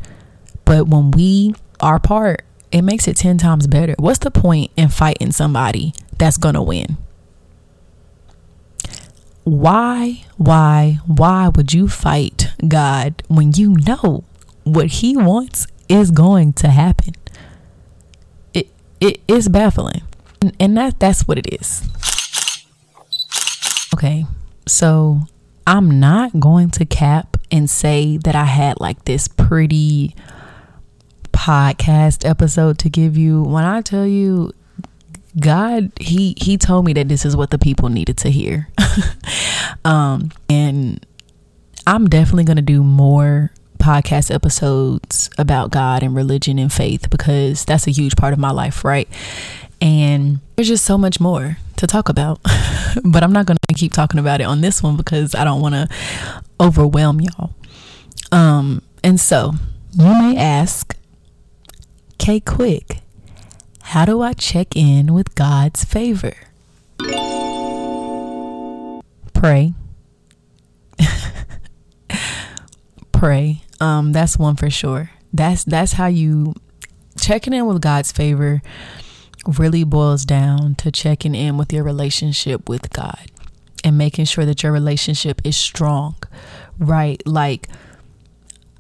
But 0.66 0.88
when 0.88 1.12
we 1.12 1.56
our 1.80 2.00
part, 2.00 2.44
it 2.72 2.82
makes 2.82 3.08
it 3.08 3.18
10 3.18 3.38
times 3.38 3.68
better. 3.68 3.96
What's 4.00 4.20
the 4.20 4.32
point 4.32 4.72
in 4.76 4.90
fighting 4.90 5.32
somebody 5.32 5.94
that's 6.18 6.38
going 6.38 6.56
to 6.56 6.62
win? 6.62 6.98
Why, 9.44 10.24
why, 10.38 11.00
why 11.06 11.50
would 11.50 11.74
you 11.74 11.90
fight 11.90 12.52
God 12.66 13.22
when 13.28 13.52
you 13.54 13.76
know 13.86 14.24
what 14.64 14.88
He 14.88 15.18
wants 15.18 15.68
is 15.90 16.12
going 16.12 16.54
to 16.54 16.70
happen? 16.70 17.14
It 18.54 18.70
it 19.02 19.20
is 19.28 19.50
baffling, 19.50 20.04
and, 20.42 20.56
and 20.62 20.78
that 20.78 20.98
that's 21.00 21.28
what 21.28 21.38
it 21.38 21.54
is. 21.54 21.90
Okay, 23.94 24.26
so 24.66 25.24
I'm 25.68 26.00
not 26.00 26.40
going 26.40 26.70
to 26.72 26.86
cap 26.86 27.36
and 27.54 27.70
say 27.70 28.18
that 28.18 28.36
I 28.36 28.46
had 28.46 28.82
like 28.82 29.06
this 29.06 29.28
pretty 29.28 30.16
podcast 31.32 32.28
episode 32.28 32.80
to 32.80 32.90
give 32.90 33.16
you. 33.16 33.44
When 33.44 33.64
I 33.64 33.82
tell 33.82 34.08
you 34.08 34.52
God, 35.40 35.92
he 36.00 36.36
he 36.38 36.58
told 36.58 36.84
me 36.84 36.94
that 36.94 37.08
this 37.08 37.26
is 37.26 37.36
what 37.36 37.52
the 37.52 37.60
people 37.60 37.90
needed 37.90 38.18
to 38.18 38.30
hear. 38.30 38.70
um 39.86 40.32
and 40.50 41.06
I'm 41.86 42.10
definitely 42.10 42.46
going 42.46 42.58
to 42.58 42.64
do 42.64 42.82
more 42.82 43.52
podcast 43.78 44.34
episodes 44.34 45.30
about 45.38 45.70
God 45.70 46.02
and 46.02 46.16
religion 46.16 46.58
and 46.58 46.72
faith 46.72 47.10
because 47.10 47.66
that's 47.66 47.88
a 47.88 47.92
huge 47.92 48.16
part 48.16 48.32
of 48.32 48.40
my 48.40 48.52
life, 48.52 48.86
right? 48.86 49.08
And 49.82 50.40
there's 50.56 50.70
just 50.70 50.86
so 50.86 50.98
much 50.98 51.20
more 51.20 51.58
to 51.76 51.86
talk 51.86 52.08
about. 52.08 52.40
but 53.04 53.22
I'm 53.22 53.34
not 53.34 53.46
going 53.46 53.58
to 53.68 53.76
keep 53.76 53.92
talking 53.92 54.20
about 54.20 54.40
it 54.40 54.46
on 54.46 54.62
this 54.62 54.82
one 54.82 54.96
because 54.96 55.36
I 55.36 55.44
don't 55.44 55.60
want 55.60 55.76
to 55.76 55.90
overwhelm 56.60 57.22
y'all. 57.22 57.56
Um, 58.32 58.82
and 59.04 59.20
so 59.20 59.54
you 59.94 60.06
may 60.06 60.38
ask, 60.38 60.98
K 62.18 62.40
Quick, 62.40 63.00
how 63.82 64.06
do 64.06 64.22
I 64.22 64.34
check 64.34 64.76
in 64.76 65.14
with 65.14 65.36
God's 65.36 65.84
favor? 65.84 66.34
Pray. 69.34 69.74
Pray. 73.12 73.62
Um, 73.80 74.14
that's 74.14 74.38
one 74.38 74.56
for 74.56 74.70
sure. 74.70 75.12
That's 75.34 75.64
that's 75.64 75.94
how 75.94 76.08
you 76.08 76.54
checking 77.20 77.54
in 77.54 77.66
with 77.66 77.82
God's 77.82 78.12
favor 78.12 78.62
really 79.60 79.84
boils 79.84 80.24
down 80.26 80.76
to 80.76 80.92
checking 80.92 81.36
in 81.36 81.58
with 81.58 81.74
your 81.74 81.84
relationship 81.84 82.70
with 82.70 82.90
God 82.92 83.30
and 83.84 83.98
making 83.98 84.26
sure 84.26 84.46
that 84.46 84.64
your 84.64 84.72
relationship 84.72 85.42
is 85.44 85.58
strong, 85.58 86.16
right? 86.78 87.22
Like 87.26 87.70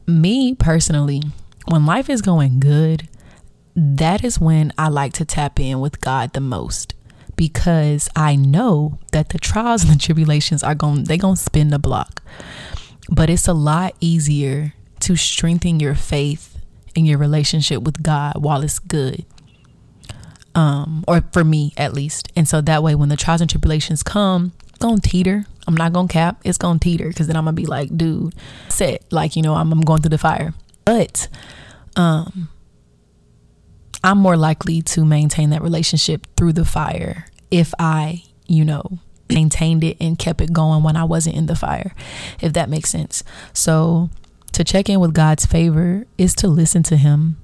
me 0.08 0.56
personally, 0.56 1.22
when 1.68 1.86
life 1.86 2.10
is 2.10 2.22
going 2.22 2.60
good, 2.60 3.08
that 3.76 4.24
is 4.24 4.40
when 4.40 4.72
I 4.78 4.90
like 4.90 5.14
to 5.14 5.26
tap 5.26 5.60
in 5.60 5.80
with 5.80 6.02
God 6.02 6.34
the 6.34 6.42
most 6.42 6.94
because 7.36 8.10
I 8.16 8.36
know 8.36 9.00
that 9.12 9.30
the 9.30 9.40
trials 9.40 9.84
and 9.84 9.94
the 9.94 10.00
tribulations 10.00 10.64
are 10.64 10.76
going 10.76 11.06
they're 11.06 11.18
going 11.18 11.36
to 11.36 11.42
spin 11.42 11.70
the 11.70 11.80
block. 11.80 12.22
But 13.10 13.30
it's 13.30 13.48
a 13.48 13.54
lot 13.54 13.96
easier 14.00 14.74
to 15.02 15.16
strengthen 15.16 15.80
your 15.80 15.96
faith 15.96 16.58
in 16.96 17.06
your 17.06 17.18
relationship 17.18 17.82
with 17.82 18.02
God 18.04 18.42
while 18.42 18.62
it's 18.62 18.80
good 18.80 19.26
um, 20.56 21.04
or 21.08 21.24
for 21.32 21.44
me 21.44 21.74
at 21.78 21.94
least. 21.94 22.32
And 22.36 22.48
so 22.48 22.62
that 22.62 22.84
way, 22.84 22.96
when 22.96 23.10
the 23.10 23.18
trials 23.18 23.42
and 23.42 23.50
tribulations 23.50 24.04
come, 24.04 24.54
gonna 24.80 25.02
teeter. 25.02 25.46
I'm 25.68 25.76
not 25.76 25.94
gonna 25.94 26.08
cap. 26.08 26.42
It's 26.44 26.58
gonna 26.58 26.80
teeter 26.80 27.08
because 27.08 27.28
then 27.28 27.36
I'm 27.36 27.46
gonna 27.46 27.54
be 27.54 27.66
like, 27.66 27.96
dude, 27.96 28.36
set. 28.70 29.04
Like 29.12 29.36
you 29.36 29.42
know, 29.42 29.56
I'm, 29.56 29.72
I'm 29.72 29.82
going 29.82 30.02
through 30.02 30.10
the 30.10 30.18
fire. 30.18 30.54
But 30.86 31.28
um, 31.96 32.50
I'm 34.04 34.18
more 34.18 34.36
likely 34.36 34.82
to 34.82 35.06
maintain 35.06 35.52
that 35.52 35.62
relationship 35.62 36.28
through 36.36 36.54
the 36.54 36.66
fire 36.66 37.28
if 37.52 37.74
I, 37.80 38.24
you 38.48 38.66
know, 38.66 39.00
maintained 39.30 39.84
it 39.84 39.98
and 40.02 40.20
kept 40.20 40.42
it 40.42 40.52
going 40.52 40.84
when 40.84 40.98
I 40.98 41.06
wasn't 41.06 41.38
in 41.38 41.46
the 41.46 41.56
fire, 41.56 41.94
if 42.42 42.54
that 42.54 42.70
makes 42.70 42.90
sense. 42.90 43.24
So, 43.54 44.10
to 44.52 44.64
check 44.64 44.90
in 44.90 45.00
with 45.00 45.14
God's 45.14 45.46
favor 45.46 46.06
is 46.18 46.36
to 46.36 46.48
listen 46.48 46.84
to 46.84 46.98
Him. 46.98 47.38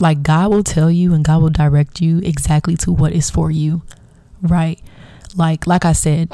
Like, 0.00 0.22
God 0.22 0.50
will 0.50 0.64
tell 0.64 0.90
you 0.90 1.12
and 1.12 1.24
God 1.24 1.42
will 1.42 1.50
direct 1.50 2.00
you 2.00 2.18
exactly 2.18 2.76
to 2.78 2.92
what 2.92 3.12
is 3.12 3.28
for 3.28 3.50
you, 3.50 3.82
right? 4.40 4.80
Like, 5.36 5.66
like 5.66 5.84
I 5.84 5.92
said, 5.92 6.32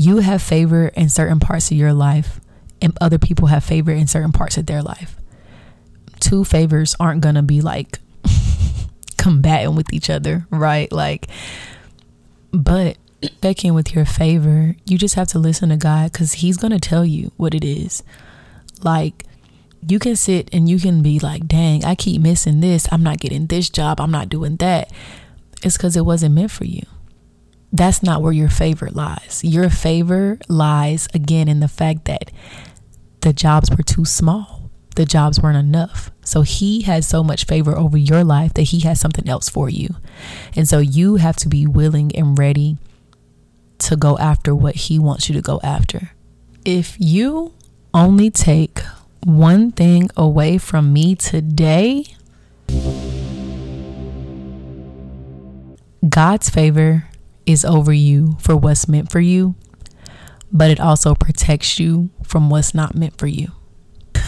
you 0.00 0.16
have 0.18 0.40
favor 0.40 0.88
in 0.88 1.10
certain 1.10 1.40
parts 1.40 1.70
of 1.70 1.76
your 1.76 1.92
life, 1.92 2.40
and 2.80 2.96
other 3.02 3.18
people 3.18 3.48
have 3.48 3.62
favor 3.62 3.90
in 3.90 4.06
certain 4.06 4.32
parts 4.32 4.56
of 4.56 4.64
their 4.64 4.80
life. 4.80 5.14
Two 6.20 6.42
favors 6.42 6.96
aren't 6.98 7.20
gonna 7.20 7.42
be 7.42 7.60
like 7.60 7.98
combating 9.18 9.76
with 9.76 9.92
each 9.92 10.08
other, 10.08 10.46
right? 10.48 10.90
Like, 10.90 11.26
but 12.50 12.96
back 13.42 13.62
in 13.62 13.74
with 13.74 13.94
your 13.94 14.06
favor, 14.06 14.74
you 14.86 14.96
just 14.96 15.16
have 15.16 15.28
to 15.28 15.38
listen 15.38 15.68
to 15.68 15.76
God 15.76 16.12
because 16.12 16.32
He's 16.34 16.56
going 16.56 16.72
to 16.72 16.80
tell 16.80 17.04
you 17.04 17.30
what 17.36 17.54
it 17.54 17.62
is. 17.62 18.02
Like, 18.82 19.24
you 19.86 19.98
can 19.98 20.16
sit 20.16 20.48
and 20.50 20.66
you 20.66 20.78
can 20.78 21.02
be 21.02 21.18
like, 21.18 21.46
dang, 21.46 21.84
I 21.84 21.94
keep 21.94 22.22
missing 22.22 22.60
this. 22.60 22.88
I'm 22.90 23.02
not 23.02 23.20
getting 23.20 23.46
this 23.46 23.68
job. 23.68 24.00
I'm 24.00 24.10
not 24.10 24.30
doing 24.30 24.56
that. 24.56 24.90
It's 25.62 25.76
because 25.76 25.94
it 25.94 26.06
wasn't 26.06 26.34
meant 26.34 26.50
for 26.50 26.64
you. 26.64 26.86
That's 27.72 28.02
not 28.02 28.22
where 28.22 28.32
your 28.32 28.48
favor 28.48 28.88
lies. 28.90 29.40
Your 29.44 29.70
favor 29.70 30.38
lies 30.48 31.08
again 31.14 31.48
in 31.48 31.60
the 31.60 31.68
fact 31.68 32.04
that 32.06 32.30
the 33.20 33.32
jobs 33.32 33.70
were 33.70 33.82
too 33.82 34.04
small, 34.04 34.70
the 34.96 35.04
jobs 35.04 35.40
weren't 35.40 35.56
enough. 35.56 36.10
So 36.24 36.42
he 36.42 36.82
has 36.82 37.06
so 37.06 37.22
much 37.22 37.44
favor 37.44 37.76
over 37.76 37.96
your 37.96 38.24
life 38.24 38.54
that 38.54 38.64
he 38.64 38.80
has 38.80 39.00
something 39.00 39.28
else 39.28 39.48
for 39.48 39.68
you. 39.68 39.96
And 40.56 40.68
so 40.68 40.78
you 40.78 41.16
have 41.16 41.36
to 41.36 41.48
be 41.48 41.66
willing 41.66 42.14
and 42.16 42.38
ready 42.38 42.76
to 43.80 43.96
go 43.96 44.16
after 44.18 44.54
what 44.54 44.76
He 44.76 44.98
wants 44.98 45.28
you 45.28 45.34
to 45.34 45.42
go 45.42 45.60
after. 45.62 46.12
If 46.64 46.96
you 46.98 47.54
only 47.92 48.30
take 48.30 48.80
one 49.24 49.72
thing 49.72 50.10
away 50.16 50.58
from 50.58 50.92
me 50.92 51.14
today, 51.14 52.04
God's 56.08 56.48
favor 56.48 57.08
is 57.50 57.64
over 57.64 57.92
you 57.92 58.36
for 58.40 58.56
what's 58.56 58.88
meant 58.88 59.10
for 59.10 59.20
you, 59.20 59.54
but 60.52 60.70
it 60.70 60.80
also 60.80 61.14
protects 61.14 61.78
you 61.78 62.10
from 62.22 62.50
what's 62.50 62.74
not 62.74 62.94
meant 62.94 63.18
for 63.18 63.26
you. 63.26 63.52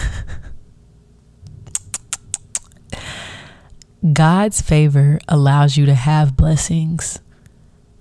God's 4.13 4.61
favor 4.61 5.19
allows 5.27 5.77
you 5.77 5.85
to 5.85 5.95
have 5.95 6.35
blessings 6.35 7.19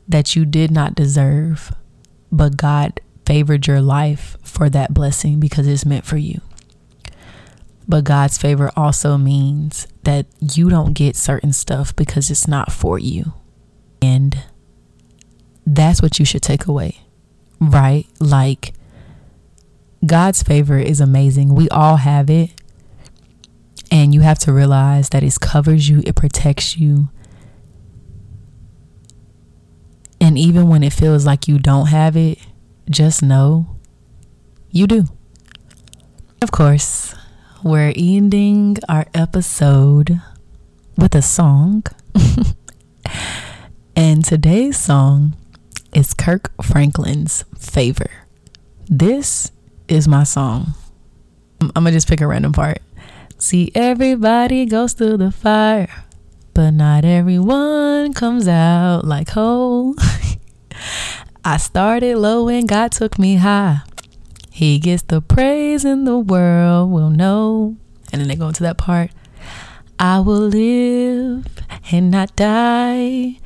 that 0.08 0.34
you 0.34 0.44
did 0.44 0.70
not 0.70 0.94
deserve, 0.94 1.72
but 2.30 2.56
God 2.56 3.00
favored 3.24 3.66
your 3.66 3.80
life 3.80 4.36
for 4.42 4.68
that 4.70 4.92
blessing 4.92 5.38
because 5.38 5.66
it's 5.66 5.86
meant 5.86 6.04
for 6.04 6.16
you. 6.16 6.40
But 7.86 8.04
God's 8.04 8.38
favor 8.38 8.70
also 8.76 9.16
means 9.16 9.86
that 10.04 10.26
you 10.40 10.68
don't 10.68 10.92
get 10.92 11.16
certain 11.16 11.52
stuff 11.52 11.94
because 11.94 12.30
it's 12.30 12.48
not 12.48 12.72
for 12.72 12.98
you. 12.98 13.34
And 14.00 14.42
that's 15.66 16.02
what 16.02 16.18
you 16.18 16.24
should 16.24 16.42
take 16.42 16.66
away, 16.66 17.00
right? 17.60 18.06
Like, 18.20 18.74
God's 20.04 20.42
favor 20.42 20.78
is 20.78 21.00
amazing. 21.00 21.54
We 21.54 21.68
all 21.68 21.96
have 21.96 22.28
it. 22.28 22.50
And 23.90 24.14
you 24.14 24.22
have 24.22 24.38
to 24.40 24.52
realize 24.52 25.10
that 25.10 25.22
it 25.22 25.38
covers 25.38 25.88
you, 25.88 26.02
it 26.06 26.16
protects 26.16 26.78
you, 26.78 27.08
And 30.22 30.38
even 30.38 30.68
when 30.68 30.84
it 30.84 30.92
feels 30.92 31.26
like 31.26 31.48
you 31.48 31.58
don't 31.58 31.88
have 31.88 32.16
it, 32.16 32.38
just 32.88 33.24
know 33.24 33.66
you 34.70 34.86
do. 34.86 35.06
Of 36.40 36.52
course, 36.52 37.12
we're 37.64 37.92
ending 37.96 38.76
our 38.88 39.06
episode 39.14 40.20
with 40.96 41.16
a 41.16 41.22
song. 41.22 41.82
and 43.96 44.24
today's 44.24 44.78
song 44.78 45.34
is 45.92 46.14
Kirk 46.14 46.52
Franklin's 46.62 47.44
Favor. 47.58 48.10
This 48.86 49.52
is 49.88 50.08
my 50.08 50.24
song. 50.24 50.74
I'm, 51.60 51.70
gonna 51.74 51.92
just 51.92 52.08
pick 52.08 52.20
a 52.20 52.26
random 52.26 52.52
part. 52.52 52.78
See, 53.38 53.70
everybody 53.74 54.66
goes 54.66 54.92
through 54.92 55.18
the 55.18 55.30
fire 55.30 56.04
but 56.54 56.72
not 56.72 57.04
everyone 57.04 58.12
comes 58.12 58.46
out 58.46 59.04
like 59.04 59.30
whole. 59.30 59.94
I 61.44 61.56
started 61.56 62.18
low 62.18 62.48
and 62.48 62.68
God 62.68 62.92
took 62.92 63.18
me 63.18 63.36
high. 63.36 63.80
He 64.50 64.78
gets 64.78 65.02
the 65.02 65.20
praise 65.22 65.84
and 65.84 66.06
the 66.06 66.18
world 66.18 66.90
will 66.90 67.10
know. 67.10 67.76
And 68.12 68.20
then 68.20 68.28
they 68.28 68.36
go 68.36 68.48
into 68.48 68.62
that 68.64 68.76
part. 68.76 69.10
I 69.98 70.20
will 70.20 70.48
live 70.48 71.46
and 71.90 72.10
not 72.10 72.36
die. 72.36 73.38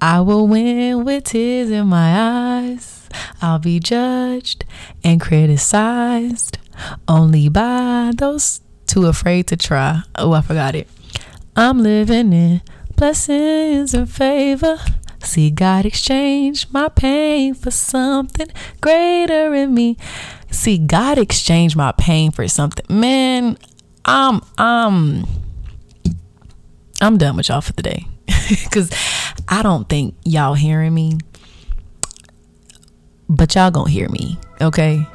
I 0.00 0.20
will 0.20 0.46
win 0.46 1.04
with 1.04 1.24
tears 1.24 1.70
in 1.70 1.88
my 1.88 2.70
eyes. 2.70 3.08
I'll 3.42 3.58
be 3.58 3.80
judged 3.80 4.64
and 5.02 5.20
criticized 5.20 6.58
only 7.06 7.48
by 7.48 8.12
those 8.16 8.60
too 8.86 9.06
afraid 9.06 9.46
to 9.48 9.56
try. 9.56 10.02
Oh, 10.14 10.32
I 10.32 10.40
forgot 10.40 10.74
it. 10.74 10.88
I'm 11.56 11.82
living 11.82 12.32
in 12.32 12.62
blessings 12.96 13.94
and 13.94 14.08
favor. 14.08 14.78
See 15.22 15.50
God 15.50 15.84
exchange 15.84 16.68
my 16.70 16.88
pain 16.88 17.54
for 17.54 17.70
something 17.70 18.48
greater 18.80 19.52
in 19.54 19.74
me. 19.74 19.96
See 20.50 20.78
God 20.78 21.18
exchange 21.18 21.74
my 21.74 21.92
pain 21.92 22.30
for 22.30 22.46
something. 22.46 22.84
Man, 22.88 23.58
I'm 24.04 24.40
I'm 24.56 25.26
I'm 27.00 27.18
done 27.18 27.36
with 27.36 27.48
y'all 27.48 27.60
for 27.60 27.72
the 27.72 27.82
day. 27.82 28.06
Cause 28.70 28.90
I 29.48 29.62
don't 29.62 29.88
think 29.88 30.14
y'all 30.24 30.54
hearing 30.54 30.92
me. 30.94 31.18
But 33.30 33.54
y'all 33.54 33.70
gonna 33.70 33.90
hear 33.90 34.08
me, 34.08 34.38
okay? 34.60 35.06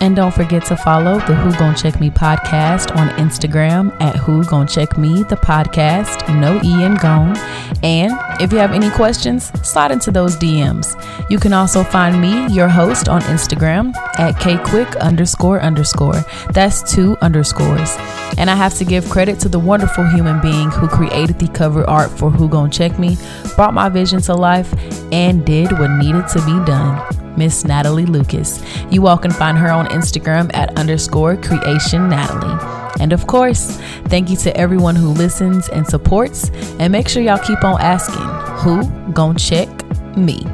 And 0.00 0.14
don't 0.14 0.34
forget 0.34 0.64
to 0.66 0.76
follow 0.76 1.18
the 1.20 1.34
Who 1.34 1.56
Gon 1.58 1.74
Check 1.74 2.00
Me 2.00 2.10
podcast 2.10 2.94
on 2.96 3.08
Instagram 3.18 3.98
at 4.00 4.14
Who 4.16 4.44
Gon 4.44 4.66
Check 4.66 4.98
Me 4.98 5.22
the 5.22 5.36
podcast, 5.36 6.28
no 6.38 6.60
E 6.62 6.84
and 6.84 6.98
gone. 7.00 7.36
And 7.82 8.12
if 8.40 8.52
you 8.52 8.58
have 8.58 8.72
any 8.72 8.90
questions, 8.90 9.44
slide 9.66 9.90
into 9.90 10.10
those 10.10 10.36
DMs. 10.36 10.94
You 11.30 11.38
can 11.38 11.54
also 11.54 11.82
find 11.82 12.20
me, 12.20 12.46
your 12.54 12.68
host, 12.68 13.08
on 13.08 13.22
Instagram 13.22 13.96
at 14.18 14.34
kquick 14.34 14.98
underscore 15.00 15.60
underscore. 15.60 16.24
That's 16.52 16.82
two 16.92 17.16
underscores. 17.22 17.96
And 18.36 18.50
I 18.50 18.54
have 18.54 18.74
to 18.74 18.84
give 18.84 19.08
credit 19.08 19.40
to 19.40 19.48
the 19.48 19.58
wonderful 19.58 20.06
human 20.08 20.42
being 20.42 20.70
who 20.70 20.88
created 20.88 21.38
the 21.38 21.48
cover 21.48 21.88
art 21.88 22.10
for 22.10 22.30
Who 22.30 22.48
Gon 22.50 22.70
Check 22.70 22.98
Me, 22.98 23.16
brought 23.54 23.72
my 23.72 23.88
vision 23.88 24.20
to 24.22 24.34
life, 24.34 24.72
and 25.10 25.44
did 25.46 25.72
what 25.72 25.90
needed 25.92 26.28
to 26.28 26.44
be 26.44 26.64
done. 26.66 27.15
Miss 27.36 27.64
Natalie 27.64 28.06
Lucas. 28.06 28.62
You 28.90 29.06
all 29.06 29.18
can 29.18 29.30
find 29.30 29.56
her 29.58 29.70
on 29.70 29.86
Instagram 29.86 30.54
at 30.54 30.78
underscore 30.78 31.36
creation 31.36 32.08
Natalie. 32.08 32.58
And 33.00 33.12
of 33.12 33.26
course, 33.26 33.76
thank 34.06 34.30
you 34.30 34.36
to 34.38 34.56
everyone 34.56 34.96
who 34.96 35.08
listens 35.08 35.68
and 35.68 35.86
supports. 35.86 36.50
And 36.78 36.92
make 36.92 37.08
sure 37.08 37.22
y'all 37.22 37.38
keep 37.38 37.62
on 37.64 37.80
asking 37.80 38.22
who 38.60 38.88
gon' 39.12 39.36
check 39.36 39.68
me? 40.16 40.44